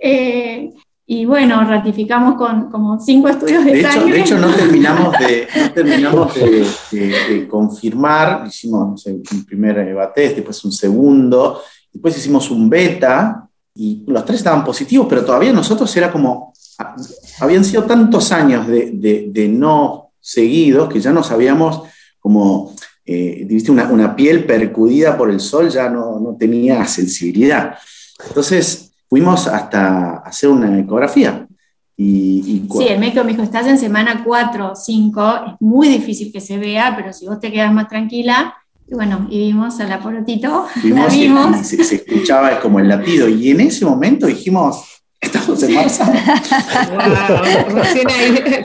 [0.00, 0.70] Eh,
[1.06, 5.48] y bueno, ratificamos con como cinco estudios de, de hecho, De hecho, no terminamos de,
[5.56, 13.48] no terminamos de, confirmar, hicimos un primer bate, después un segundo, después hicimos un beta,
[13.74, 16.52] y los tres estaban positivos, pero todavía nosotros era como,
[17.40, 21.82] habían sido tantos años de, de no seguidos que ya nos habíamos
[22.18, 27.76] como, eh, una, una, piel percudida por el sol, ya no, no tenía sensibilidad.
[28.26, 31.46] Entonces fuimos hasta hacer una ecografía.
[32.00, 36.30] Y, sí, el médico me dijo, estás en semana 4 o 5, es muy difícil
[36.32, 38.54] que se vea, pero si vos te quedas más tranquila,
[38.86, 41.66] y bueno, y vimos a la porotito, la vimos.
[41.66, 46.04] se, se, escuchaba como el latido, y en ese momento dijimos, estamos en marzo.
[46.92, 47.82] wow,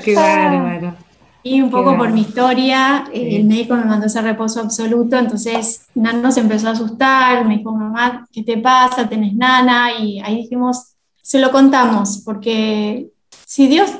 [0.03, 0.95] qué bárbaro.
[1.43, 5.87] Y un poco por mi historia, eh, el médico me mandó ese reposo absoluto, entonces
[5.93, 9.09] Nano se empezó a asustar, me dijo, mamá, ¿qué te pasa?
[9.09, 9.89] ¿Tenés nana?
[9.99, 13.09] Y ahí dijimos, se lo contamos, porque
[13.45, 13.91] si Dios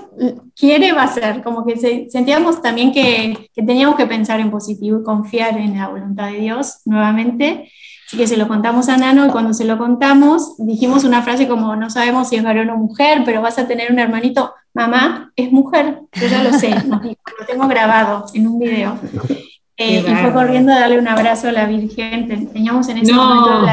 [0.56, 5.00] quiere, va a ser, como que sentíamos también que, que, teníamos que pensar en positivo
[5.00, 7.70] y confiar en la voluntad de Dios nuevamente.
[8.08, 11.48] Así que se lo contamos a Nano y cuando se lo contamos dijimos una frase
[11.48, 15.32] como no sabemos si es varón o mujer, pero vas a tener un hermanito, mamá
[15.36, 16.76] es mujer, yo ya lo sé,
[17.54, 18.98] tengo grabado en un video.
[19.76, 22.28] Eh, y fue corriendo a darle un abrazo a la Virgen.
[22.28, 23.64] Teníamos en ese momento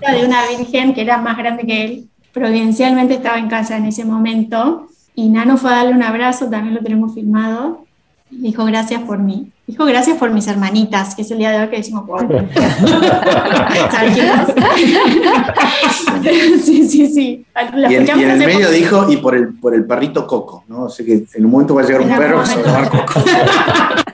[0.00, 2.08] la de una Virgen que era más grande que él.
[2.32, 4.86] Providencialmente estaba en casa en ese momento.
[5.16, 7.84] Y Nano fue a darle un abrazo, también lo tenemos filmado.
[8.30, 9.50] Dijo gracias por mí.
[9.66, 12.18] Dijo gracias por mis hermanitas, que es el día de hoy que decimos, wow.
[16.62, 17.44] sí, sí, sí.
[17.88, 20.86] y, en, el medio dijo, y por el, por el perrito Coco, ¿no?
[20.86, 22.90] Así que en un momento va a llegar un perro que se va a llamar
[22.90, 23.20] Coco.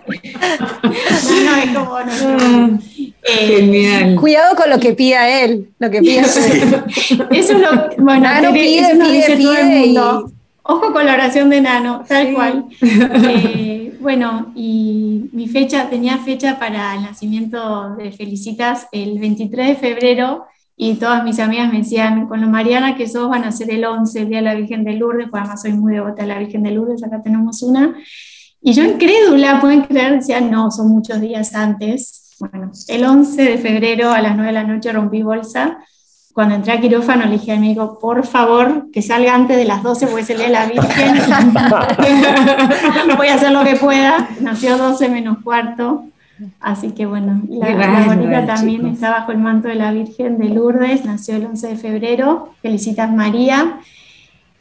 [0.84, 0.90] no,
[1.44, 2.78] no, es como, no,
[3.22, 4.16] eh, Genial.
[4.16, 6.26] Cuidado con lo que pida él, lo que pida él.
[7.30, 10.34] Eso es lo, bueno, Nano pide, pide, pide, Ojo con
[11.04, 12.66] la oración de Nano, tal cual.
[12.80, 19.74] Eh, bueno, y mi fecha, tenía fecha para el nacimiento de Felicitas el 23 de
[19.76, 20.44] febrero
[20.76, 23.84] y todas mis amigas me decían, con lo Mariana que sos van a ser el
[23.84, 26.38] 11, el Día de la Virgen de Lourdes, pues además soy muy devota de la
[26.38, 27.96] Virgen de Lourdes, acá tenemos una.
[28.60, 32.34] Y yo incrédula, pueden creer, decía, no, son muchos días antes.
[32.40, 35.78] Bueno, el 11 de febrero a las 9 de la noche rompí bolsa
[36.34, 39.84] cuando entré a quirófano le dije al médico, por favor, que salga antes de las
[39.84, 41.14] 12 porque se lee la Virgen.
[43.16, 44.28] Voy a hacer lo que pueda.
[44.40, 46.06] Nació 12 menos cuarto.
[46.58, 50.48] Así que bueno, la, la bonita también está bajo el manto de la Virgen de
[50.48, 52.48] Lourdes, nació el 11 de febrero.
[52.60, 53.78] Felicitas María.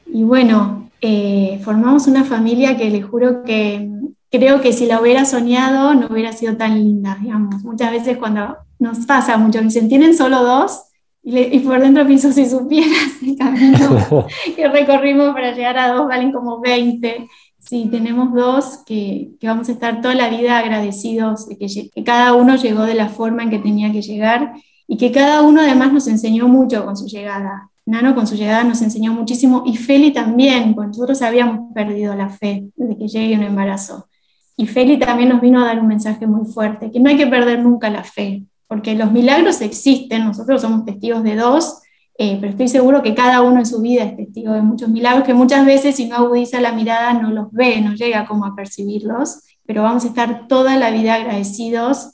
[0.06, 3.90] Y bueno, eh, formamos una familia que le juro que
[4.30, 7.64] creo que si la hubiera soñado no hubiera sido tan linda, digamos.
[7.64, 10.84] Muchas veces cuando nos pasa mucho, dicen, ¿tienen solo dos?
[11.26, 16.34] Y, por dentro pienso, si supieras el camino que recorrimos para llegar a dos, valen
[16.34, 17.30] como 20.
[17.60, 22.04] Sí, tenemos dos que, que vamos a estar toda la vida agradecidos de que, que,
[22.04, 24.54] cada uno llegó de la forma en que tenía que llegar
[24.86, 27.70] y que cada uno además nos enseñó mucho con su llegada.
[27.86, 32.30] Nano con su llegada nos enseñó muchísimo y Feli también, porque nosotros habíamos perdido la
[32.30, 34.10] fe desde que llegue un embarazo.
[34.58, 37.28] Y Feli también nos vino a dar un mensaje muy fuerte, que no hay que
[37.28, 38.44] perder nunca la fe,
[38.74, 41.84] porque los milagros existen, nosotros somos testigos de dos,
[42.18, 45.26] eh, pero estoy seguro que cada uno en su vida es testigo de muchos milagros
[45.26, 48.56] que muchas veces si no agudiza la mirada no los ve, no llega como a
[48.56, 52.14] percibirlos, pero vamos a estar toda la vida agradecidos.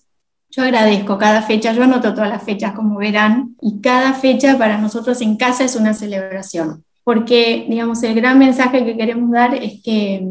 [0.49, 4.77] Yo agradezco cada fecha, yo anoto todas las fechas como verán, y cada fecha para
[4.79, 9.81] nosotros en casa es una celebración, porque digamos el gran mensaje que queremos dar es
[9.81, 10.27] que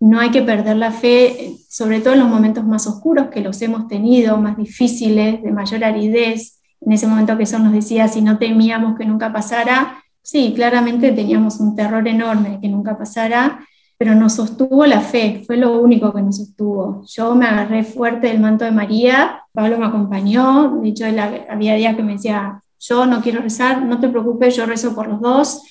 [0.00, 3.60] no hay que perder la fe, sobre todo en los momentos más oscuros que los
[3.60, 6.60] hemos tenido, más difíciles, de mayor aridez.
[6.80, 11.12] En ese momento que son nos decía, si no temíamos que nunca pasara, sí, claramente
[11.12, 13.66] teníamos un terror enorme que nunca pasara,
[13.98, 17.04] pero nos sostuvo la fe, fue lo único que nos sostuvo.
[17.06, 21.04] Yo me agarré fuerte del manto de María, Pablo me acompañó, de hecho
[21.50, 25.08] había días que me decía, yo no quiero rezar, no te preocupes, yo rezo por
[25.08, 25.62] los dos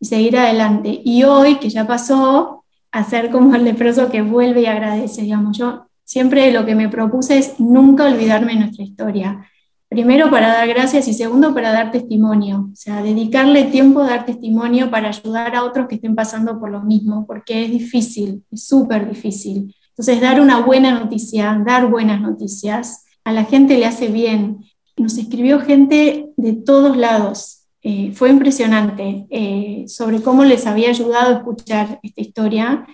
[0.00, 1.00] y seguir adelante.
[1.04, 2.55] Y hoy, que ya pasó,
[2.92, 5.56] hacer como el leproso que vuelve y agradece, digamos.
[5.58, 9.46] Yo siempre lo que me propuse es nunca olvidarme de nuestra historia.
[9.88, 14.26] Primero para dar gracias y segundo para dar testimonio, o sea, dedicarle tiempo a dar
[14.26, 18.66] testimonio para ayudar a otros que estén pasando por lo mismo, porque es difícil, es
[18.66, 19.74] súper difícil.
[19.90, 24.58] Entonces, dar una buena noticia, dar buenas noticias, a la gente le hace bien.
[24.96, 31.28] Nos escribió gente de todos lados, eh, fue impresionante eh, sobre cómo les había ayudado
[31.28, 32.84] a escuchar esta historia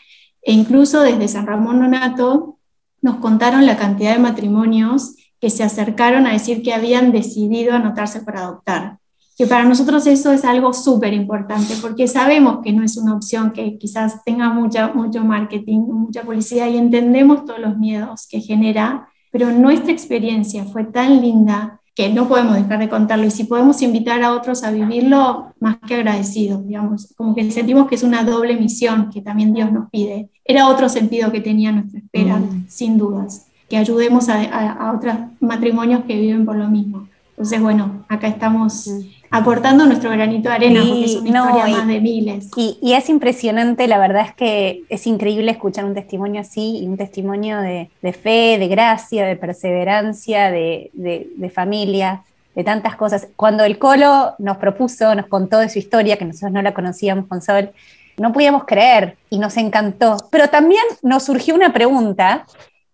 [0.42, 2.58] e incluso desde San Ramón Nonato
[3.00, 8.20] nos contaron la cantidad de matrimonios que se acercaron a decir que habían decidido anotarse
[8.20, 8.98] para adoptar.
[9.38, 13.52] Que para nosotros eso es algo súper importante porque sabemos que no es una opción
[13.52, 19.08] que quizás tenga mucha, mucho marketing, mucha publicidad y entendemos todos los miedos que genera,
[19.30, 23.82] pero nuestra experiencia fue tan linda que no podemos dejar de contarlo y si podemos
[23.82, 28.24] invitar a otros a vivirlo, más que agradecidos, digamos, como que sentimos que es una
[28.24, 30.30] doble misión que también Dios nos pide.
[30.44, 32.66] Era otro sentido que tenía nuestra espera, mm.
[32.68, 37.08] sin dudas, que ayudemos a, a, otros matrimonios que viven por lo mismo.
[37.30, 41.86] Entonces, bueno, acá estamos mm aportando nuestro granito de arena, porque es una historia más
[41.86, 42.50] de miles.
[42.54, 46.98] Y, es impresionante, la verdad es que es increíble escuchar un testimonio así, y un
[46.98, 52.24] testimonio de, fe, de gracia, de perseverancia, de, de, familia,
[52.54, 53.28] de tantas cosas.
[53.34, 57.26] Cuando el Colo nos propuso, nos contó de su historia, que nosotros no la conocíamos
[57.26, 57.70] con Sol,
[58.18, 60.18] no podíamos creer y nos encantó.
[60.30, 62.44] Pero también nos surgió una pregunta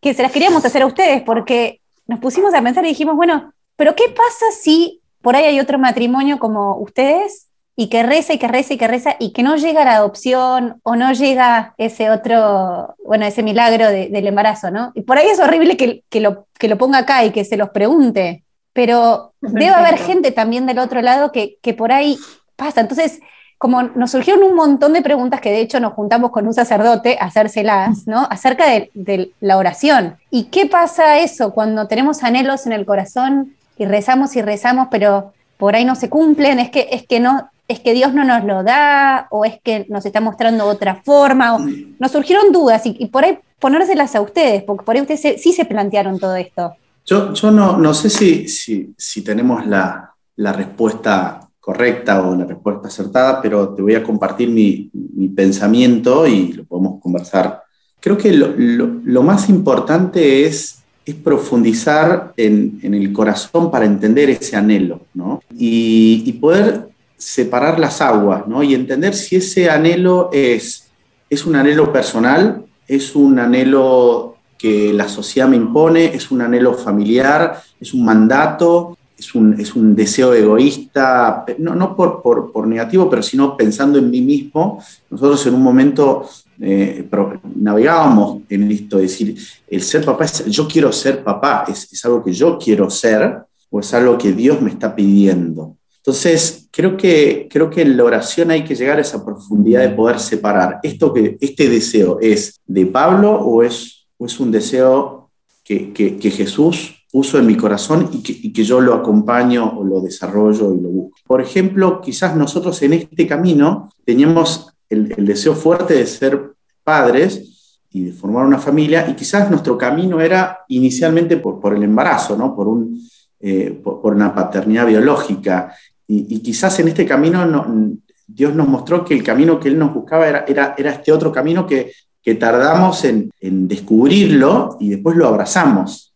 [0.01, 3.53] que se las queríamos hacer a ustedes, porque nos pusimos a pensar y dijimos, bueno,
[3.75, 8.39] pero ¿qué pasa si por ahí hay otro matrimonio como ustedes y que reza y
[8.39, 11.75] que reza y que reza y que no llega a la adopción o no llega
[11.77, 14.91] ese otro, bueno, ese milagro del embarazo, ¿no?
[14.95, 17.69] Y por ahí es horrible que, lo, que lo ponga acá y que se los
[17.69, 22.19] pregunte, pero debe haber gente también del otro lado que, que por ahí
[22.57, 22.81] pasa.
[22.81, 23.21] Entonces,
[23.59, 27.19] como nos surgieron un montón de preguntas que de hecho nos juntamos con un sacerdote
[27.21, 28.27] a hacérselas, ¿no?
[28.31, 30.17] Acerca de, la oración.
[30.31, 35.33] ¿Y qué pasa eso cuando tenemos anhelos en el corazón y rezamos y rezamos, pero
[35.57, 36.59] por ahí no se cumplen?
[36.59, 39.87] Es que, es que no, es que Dios no nos lo da, o es que
[39.89, 41.61] nos está mostrando otra forma, o
[41.99, 45.65] nos surgieron dudas y, por ahí ponérselas a ustedes, porque por ahí ustedes sí se
[45.65, 46.75] plantearon todo esto.
[47.05, 52.89] Yo, yo no, no sé si, si, tenemos la, la respuesta correcta o la respuesta
[52.89, 54.91] acertada, pero te voy a compartir mi,
[55.37, 57.63] pensamiento y lo podemos conversar.
[58.01, 60.78] Creo que lo, más importante es,
[61.09, 65.43] es profundizar en, el corazón para entender ese anhelo, ¿no?
[65.57, 68.63] Y, poder separar las aguas, ¿no?
[68.63, 70.91] Y entender si ese anhelo es,
[71.31, 76.75] es un anhelo personal, es un anhelo que la sociedad me impone, es un anhelo
[76.75, 83.57] familiar, es un mandato, es un, deseo egoísta, no, no por, por, negativo, pero sino
[83.57, 84.85] pensando en mí mismo.
[85.09, 86.29] Nosotros en un momento
[86.61, 87.09] eh,
[87.57, 89.37] navegábamos en esto, es decir,
[89.69, 93.39] el ser papá es, yo quiero ser papá, es, es, algo que yo quiero ser
[93.71, 95.77] o es algo que Dios me está pidiendo.
[95.99, 99.91] Entonces, creo que, creo que en la oración hay que llegar a esa profundidad de
[99.91, 105.31] poder separar esto que, este deseo es de Pablo o es, o es un deseo
[105.63, 110.01] que, que, que Jesús puso en mi corazón y que, yo lo acompaño o lo
[110.01, 111.19] desarrollo y lo busco.
[111.27, 118.05] Por ejemplo, quizás nosotros en este camino teníamos el, deseo fuerte de ser padres y
[118.05, 122.55] de formar una familia y quizás nuestro camino era inicialmente por, el embarazo, ¿no?
[122.55, 123.01] por, un,
[123.41, 125.75] eh, por, una paternidad biológica.
[126.07, 127.93] Y, quizás en este camino no,
[128.27, 131.33] Dios nos mostró que el camino que Él nos buscaba era, era, era este otro
[131.33, 136.15] camino que, que tardamos en, en descubrirlo y después lo abrazamos.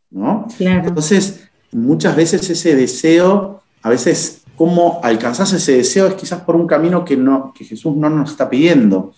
[0.58, 6.66] Entonces, muchas veces ese deseo, a veces cómo alcanzas ese deseo es quizás por un
[6.66, 9.12] camino que, no, que Jesús no nos está pidiendo.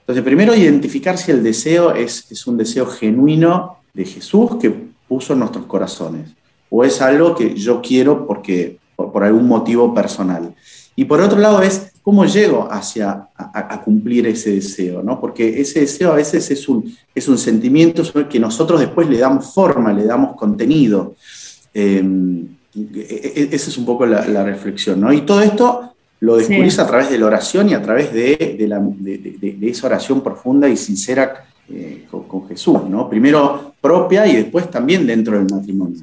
[0.00, 4.74] Entonces, primero identificar si el deseo es, es un deseo genuino de Jesús que
[5.08, 6.30] puso en nuestros corazones,
[6.68, 10.54] o es algo que yo quiero porque, por, algún motivo personal.
[10.96, 15.02] Y por otro lado es ¿Cómo llego hacia a, cumplir ese deseo?
[15.02, 15.20] ¿no?
[15.20, 19.52] Porque ese deseo a veces es un, es un sentimiento que nosotros después le damos
[19.52, 21.14] forma, le damos contenido.
[21.74, 25.00] Em, esa es un poco la, reflexión.
[25.00, 25.12] ¿no?
[25.12, 28.68] Y todo esto lo descubrís a través de la oración y a través de, de,
[28.68, 32.84] la, de esa oración profunda y sincera eh, con, con, Jesús.
[32.88, 33.08] ¿no?
[33.08, 36.02] Primero propia y después también dentro del matrimonio.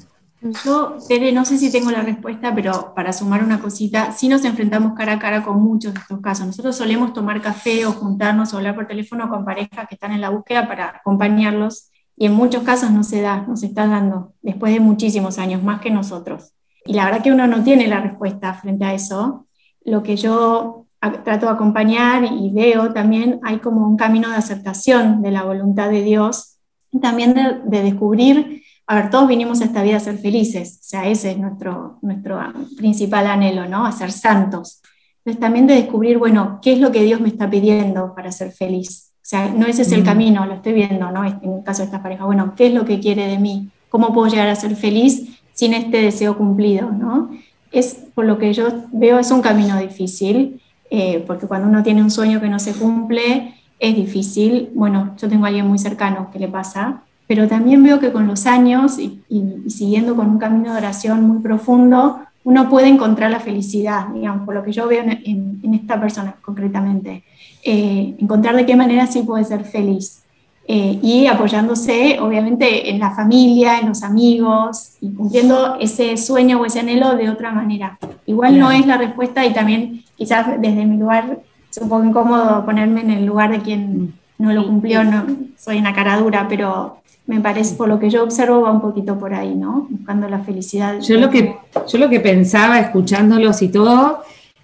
[0.63, 4.45] Yo, Tere, no sé si tengo la respuesta, pero para sumar una cosita, sí nos
[4.45, 6.45] enfrentamos cara a cara con muchos de estos casos.
[6.45, 10.21] Nosotros solemos tomar café o juntarnos o hablar por teléfono con parejas que están en
[10.21, 14.33] la búsqueda para acompañarlos y en muchos casos no se da, no se está dando,
[14.41, 16.53] después de muchísimos años, más que nosotros.
[16.87, 19.45] Y la verdad que uno no tiene la respuesta frente a eso.
[19.83, 20.85] Lo que yo
[21.23, 25.89] trato de acompañar y veo también, hay como un camino de aceptación de la voluntad
[25.89, 26.57] de Dios,
[27.01, 30.83] también de, de descubrir a ver, todos vinimos a esta vida a ser felices, o
[30.83, 32.39] sea, ese es nuestro, nuestro
[32.77, 33.85] principal anhelo, ¿no?
[33.85, 34.81] A ser santos.
[35.17, 38.53] Entonces también de descubrir, bueno, ¿qué es lo que Dios me está pidiendo para ser
[38.53, 39.11] feliz?
[39.15, 40.05] O sea, no ese es el mm.
[40.05, 41.25] camino, lo estoy viendo, ¿no?
[41.25, 43.69] En el caso de esta pareja, bueno, ¿qué es lo que quiere de mí?
[43.89, 47.31] ¿Cómo puedo llegar a ser feliz sin este deseo cumplido, ¿no?
[47.71, 52.03] Es, por lo que yo veo, es un camino difícil, eh, porque cuando uno tiene
[52.03, 54.69] un sueño que no se cumple, es difícil.
[54.75, 58.27] Bueno, yo tengo a alguien muy cercano que le pasa, pero también veo que con
[58.27, 59.19] los años y,
[59.67, 64.53] siguiendo con un camino de oración muy profundo, uno puede encontrar la felicidad, digamos, por
[64.53, 67.23] lo que yo veo en, esta persona concretamente.
[67.63, 70.21] Eh, encontrar de qué manera sí puede ser feliz.
[70.69, 76.65] Eh, y apoyándose, obviamente, en la familia, en los amigos, y cumpliendo ese sueño o
[76.65, 77.97] ese anhelo de otra manera.
[78.25, 81.39] Igual no es la respuesta y también quizás desde mi lugar
[81.71, 85.25] es un poco incómodo ponerme en el lugar de quien no lo cumplió, no,
[85.57, 86.97] soy una cara dura, pero
[87.27, 89.87] me parece, por lo que yo observo, va un poquito por ahí, ¿no?
[89.89, 90.99] Buscando la felicidad.
[90.99, 91.55] Yo lo que,
[91.87, 94.19] yo lo que pensaba, escuchándolos y todo,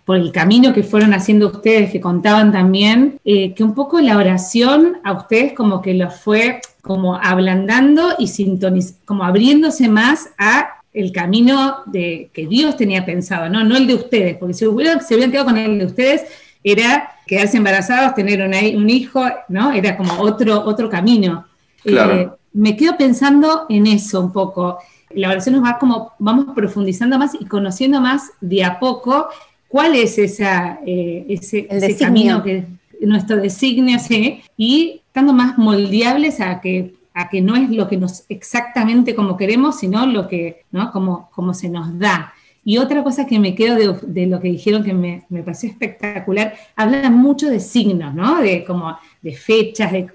[0.05, 4.17] por el camino que fueron haciendo ustedes, que contaban también, eh, que un poco la
[4.17, 10.81] oración a ustedes como que los fue como ablandando y sintoniz como abriéndose más a
[10.93, 13.63] el camino de, que Dios tenía pensado, ¿no?
[13.63, 16.23] No el de ustedes, porque si hubieran, se hubieran quedado con el de ustedes,
[16.63, 18.41] era quedarse embarazados, tener
[18.75, 19.71] un hijo, ¿no?
[19.71, 21.45] Era como otro, otro camino.
[21.81, 22.13] Claro.
[22.13, 24.77] Eh, me quedo pensando en eso un poco.
[25.09, 29.29] La oración nos va como, vamos profundizando más y conociendo más de a poco
[29.73, 32.63] cuál es esa, eh, ese, camino que
[33.01, 37.97] nuestro designio, sí, y estando más moldeables a que a que no es lo que
[37.97, 40.91] nos exactamente como queremos, sino lo que, ¿no?
[40.91, 42.35] Como, como se nos da.
[42.63, 46.53] Y otra cosa que me quedo de, lo que dijeron que me, me, pareció espectacular,
[46.75, 48.41] hablan mucho de signos, ¿no?
[48.43, 50.07] De como de fechas, de,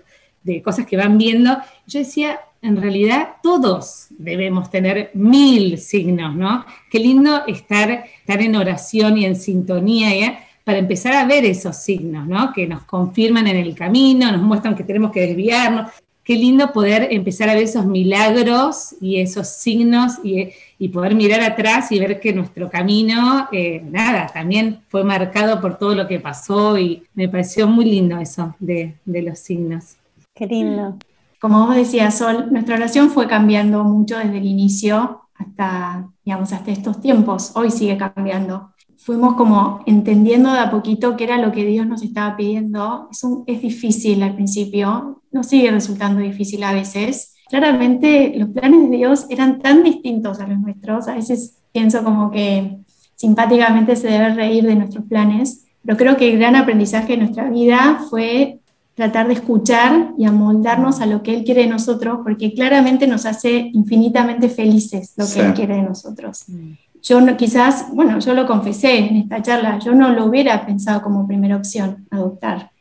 [0.45, 1.59] de cosas que van viendo.
[1.89, 6.65] Yo decía, en realidad todos debemos tener mil signos, ¿no?
[6.91, 10.39] Qué lindo estar, estar en oración y en sintonía ¿eh?
[10.65, 12.53] para empezar a ver esos signos, ¿no?
[12.53, 15.91] Que nos confirman en el camino, nos muestran que tenemos que desviarnos.
[16.25, 20.53] Qué lindo poder empezar a ver esos milagros y esos signos y,
[20.89, 25.95] poder mirar atrás y ver que nuestro camino, eh, nada, también fue marcado por todo
[25.95, 29.97] lo que pasó y me pareció muy lindo eso de, de los signos.
[30.35, 30.99] Qué lindo.
[31.41, 36.73] Como vos decías, Sol, nuestra oración fue cambiando mucho desde el inicio hasta, digamos, hasta
[36.73, 37.53] estos tiempos.
[37.55, 38.73] Hoy sigue cambiando.
[38.97, 43.09] Fuimos como entendiendo de a poquito qué era lo que Dios nos estaba pidiendo.
[43.13, 47.37] Es, es difícil al principio, nos sigue resultando difícil a veces.
[47.49, 51.07] Claramente los planes de Dios eran tan distintos a los nuestros.
[51.07, 52.79] A veces pienso como que
[53.15, 57.49] simpáticamente se debe reír de nuestros planes, pero creo que el gran aprendizaje de nuestra
[57.49, 58.61] vida fue
[58.99, 63.27] tratar de escuchar y amoldarnos a lo que Él quiere de nosotros, porque claramente nos
[63.27, 66.43] hace infinitamente felices lo que Él quiere de nosotros.
[66.49, 66.73] Mm.
[67.01, 71.01] Yo no, quizás, bueno, yo lo confesé en esta charla, yo no lo hubiera pensado
[71.01, 72.73] como primera opción, adoptar.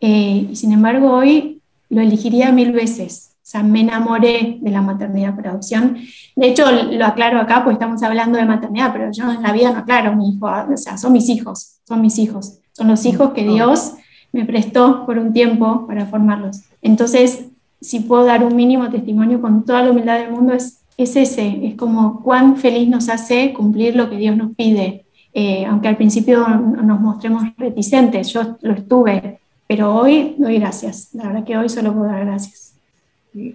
[0.00, 1.60] Eh, y sin embargo, hoy
[1.90, 3.32] lo elegiría mil veces.
[3.34, 5.98] O sea, me enamoré de la maternidad por adopción.
[6.34, 9.70] De hecho, lo aclaro acá, pues estamos hablando de maternidad, pero yo en la vida
[9.72, 12.60] no aclaro mi hijo, o sea, son mis hijos, son mis hijos.
[12.72, 13.92] Son los hijos que Dios
[14.36, 16.60] me prestó por un tiempo para formarlos.
[16.82, 17.46] Entonces,
[17.80, 21.66] si puedo dar un mínimo testimonio con toda la humildad del mundo, es, es ese,
[21.66, 25.06] es como cuán feliz nos hace cumplir lo que Dios nos pide.
[25.32, 31.10] Eh, aunque al principio nos mostremos reticentes, yo lo estuve, pero hoy doy gracias.
[31.14, 32.74] La verdad que hoy solo puedo dar gracias.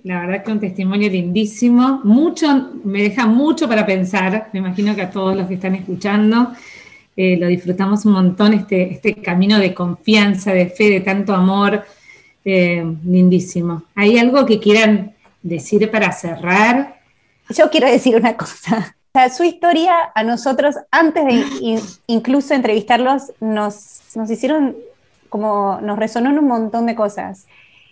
[0.03, 5.01] La verdad que un testimonio lindísimo, mucho, me deja mucho para pensar, me imagino que
[5.01, 6.51] a todos los que están escuchando.
[7.17, 11.83] Eh, lo disfrutamos un montón, este, este camino de confianza, de fe, de tanto amor,
[12.45, 13.83] eh, lindísimo.
[13.95, 16.99] ¿Hay algo que quieran decir para cerrar?
[17.49, 18.95] Yo quiero decir una cosa.
[19.35, 24.75] su historia a nosotros, antes de incluso entrevistarlos, nos, nos hicieron
[25.29, 27.45] como, nos resonó en un montón de cosas.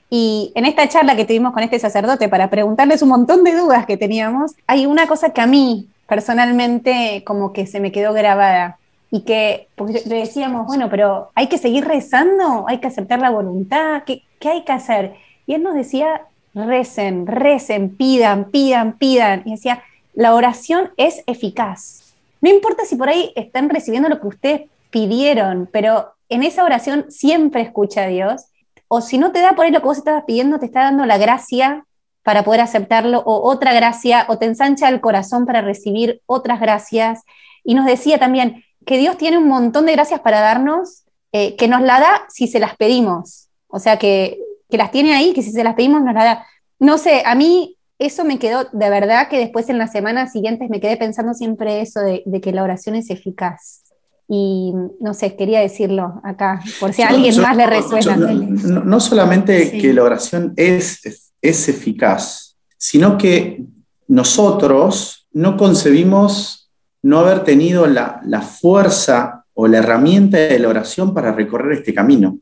[0.10, 3.86] Y en esta charla que tuvimos con este sacerdote para preguntarles un montón de dudas
[3.86, 8.79] que teníamos, hay una cosa que a mí personalmente como que se me quedó grabada
[9.12, 9.68] y que,
[10.06, 14.50] le decíamos, bueno, pero hay que seguir rezando, hay que aceptar la voluntad, ¿qué, ¿qué,
[14.50, 15.16] hay que hacer?
[15.48, 19.42] Y él nos decía, recen, recen, pidan, pidan, pidan.
[19.46, 19.84] Y decía,
[20.14, 22.14] la oración es eficaz.
[22.42, 27.06] No importa si por ahí están recibiendo lo que ustedes pidieron, pero en esa oración
[27.10, 28.46] siempre escucha a Dios.
[28.88, 31.06] O si no te da por ahí lo que vos estabas pidiendo, te está dando
[31.06, 31.86] la gracia
[32.24, 37.24] para poder aceptarlo, o otra gracia, o te ensancha el corazón para recibir otras gracias.
[37.64, 41.68] Y nos decía también, que Dios tiene un montón de gracias para darnos, eh, que
[41.68, 43.50] nos la da si se las pedimos.
[43.68, 46.46] O sea, que, las tiene ahí, que si se las pedimos nos la da.
[46.80, 50.70] No sé, a mí eso me quedó, de verdad que después en las semanas siguientes
[50.70, 53.84] me quedé pensando siempre eso de, que la oración es eficaz.
[54.28, 58.16] Y no sé, quería decirlo acá, por si a alguien más le resuena.
[58.16, 63.66] no, solamente que la oración es, es eficaz, sino que
[64.08, 66.59] nosotros no concebimos
[67.02, 72.40] no haber tenido la, fuerza o la herramienta de la oración para recorrer este camino.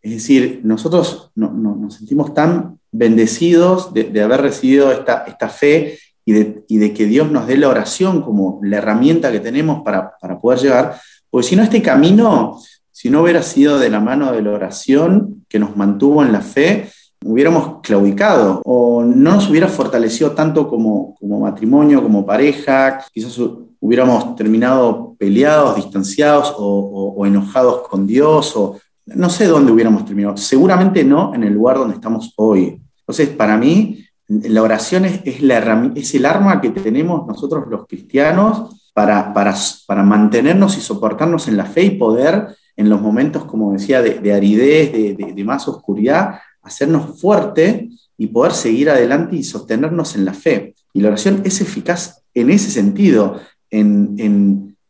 [0.00, 5.98] Es decir, nosotros nos sentimos tan bendecidos de, haber recibido esta, esta fe
[6.28, 10.58] y de, que Dios nos dé la oración como la herramienta que tenemos para, poder
[10.58, 11.00] llegar,
[11.30, 15.46] porque si no este camino, si no hubiera sido de la mano de la oración
[15.48, 16.90] que nos mantuvo en la fe,
[17.24, 23.38] hubiéramos claudicado o no nos hubiera fortalecido tanto como, como matrimonio, como pareja, quizás
[23.80, 30.36] hubiéramos terminado peleados, distanciados o, enojados con Dios, o no sé dónde hubiéramos terminado.
[30.36, 32.80] Seguramente no en el lugar donde estamos hoy.
[33.00, 38.90] Entonces, para mí, la oración es, la es el arma que tenemos nosotros los cristianos
[38.92, 39.54] para, para,
[39.86, 44.32] para, mantenernos y soportarnos en la fe y poder, en los momentos, como decía, de,
[44.32, 50.34] aridez, de, de, más oscuridad, hacernos fuerte y poder seguir adelante y sostenernos en la
[50.34, 50.74] fe.
[50.92, 53.40] Y la oración es eficaz en ese sentido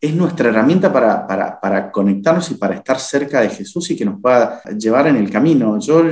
[0.01, 4.63] es nuestra herramienta para, conectarnos y para estar cerca de Jesús y que nos pueda
[4.79, 5.79] llevar en el camino.
[5.81, 6.03] Yo,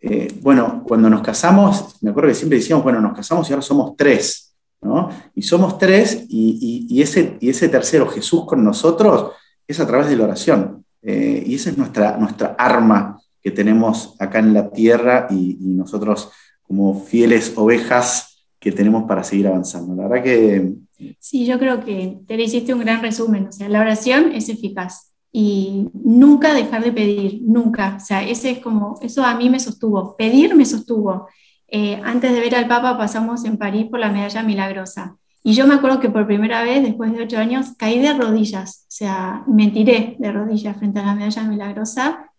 [0.00, 3.62] eh, bueno, cuando nos casamos, me acuerdo que siempre decíamos, bueno, nos casamos y ahora
[3.62, 5.10] somos tres, ¿no?
[5.34, 9.32] Y somos tres y, ese, y ese tercero, Jesús con nosotros,
[9.66, 10.84] es a través de la oración.
[11.02, 16.30] Eh, y esa es nuestra, nuestra arma que tenemos acá en la tierra y, nosotros
[16.62, 19.94] como fieles ovejas que tenemos para seguir avanzando.
[19.94, 20.74] La verdad que...
[21.18, 23.48] Sí, yo creo que te le hiciste un gran resumen.
[23.48, 27.96] O sea, la oración es eficaz y nunca dejar de pedir, nunca.
[27.96, 30.16] O sea, ese es como, eso a mí me sostuvo.
[30.16, 31.28] Pedir me sostuvo.
[31.68, 35.16] Eh, antes de ver al Papa pasamos en París por la medalla milagrosa.
[35.42, 38.84] Y yo me acuerdo que por primera vez, después de ocho años, caí de rodillas,
[38.88, 42.29] o sea, me tiré de rodillas frente a la medalla milagrosa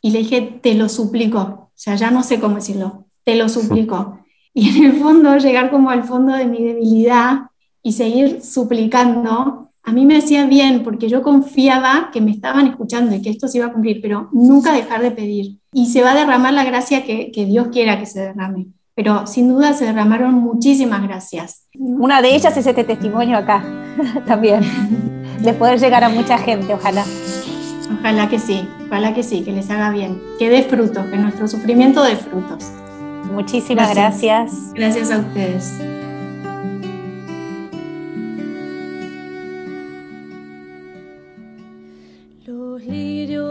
[0.00, 3.48] y le dije, te lo suplico, o sea, ya no sé cómo decirlo, te lo
[3.48, 4.18] suplico.
[4.52, 7.42] Y en el fondo, llegar como al fondo de mi debilidad
[7.82, 13.14] y seguir suplicando, a mí me hacía bien porque yo confiaba que me estaban escuchando
[13.14, 15.58] y que esto se iba a cumplir, pero nunca dejar de pedir.
[15.72, 18.66] Y se va a derramar la gracia que, que Dios quiera que se derrame
[19.02, 21.66] pero sin duda se derramaron muchísimas gracias.
[21.78, 23.64] Una de ellas es este testimonio acá,
[24.26, 24.60] también,
[25.40, 27.06] de poder llegar a mucha gente, ojalá.
[27.98, 31.48] Ojalá que sí, ojalá que sí, que les haga bien, que dé frutos, que nuestro
[31.48, 32.72] sufrimiento dé frutos.
[33.32, 34.72] Muchísimas gracias.
[34.74, 35.74] Gracias, a ustedes.
[42.46, 43.49] Los lirios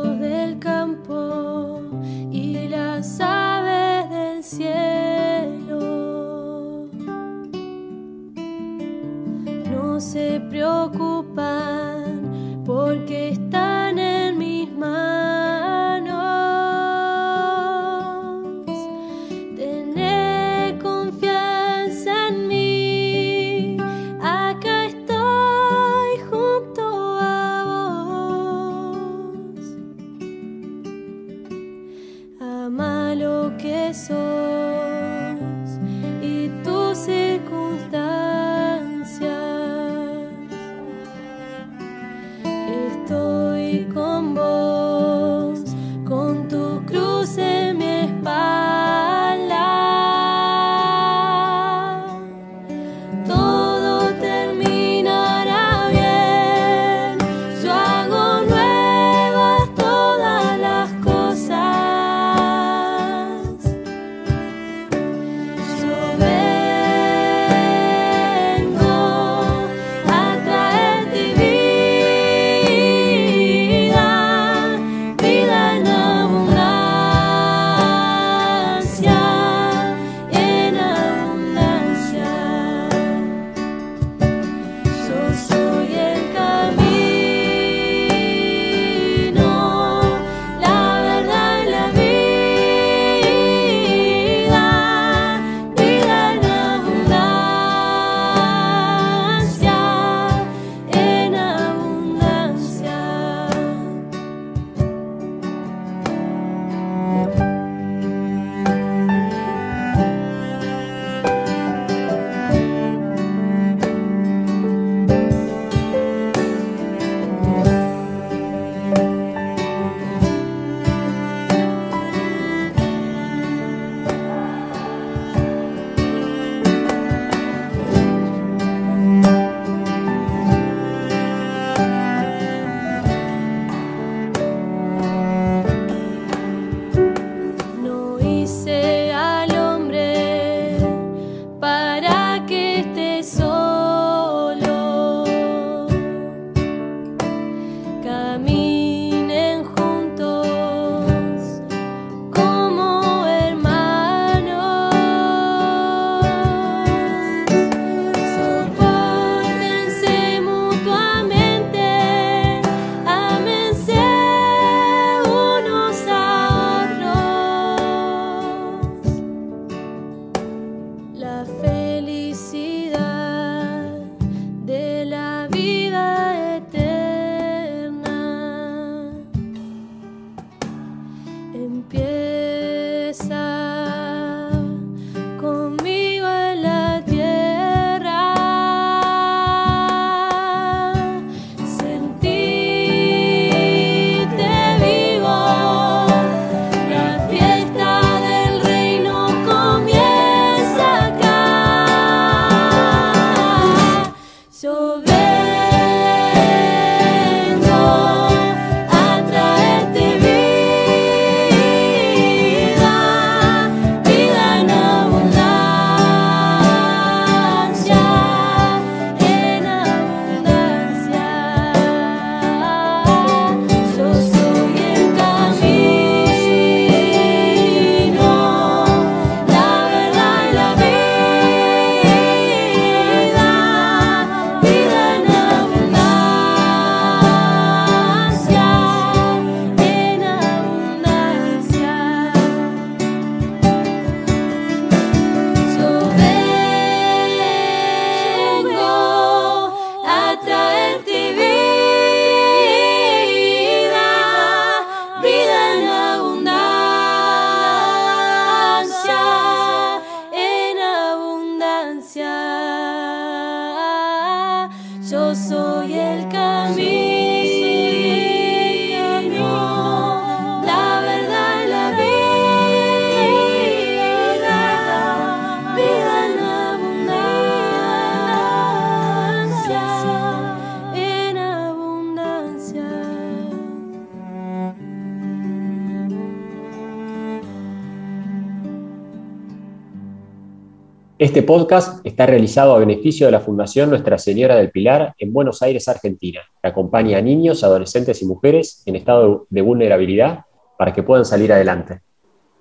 [291.30, 295.62] Este podcast está realizado a beneficio de la Fundación Nuestra Señora del Pilar en Buenos
[295.62, 301.04] Aires, Argentina, que acompaña a niños, adolescentes y mujeres en estado de vulnerabilidad para que
[301.04, 302.02] puedan salir adelante.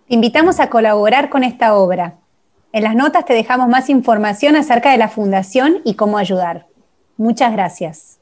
[0.07, 2.19] Te invitamos a colaborar con esta obra.
[2.75, 6.67] En las notas te dejamos más información acerca de la Fundación y cómo ayudar.
[7.17, 8.18] Muchas gracias.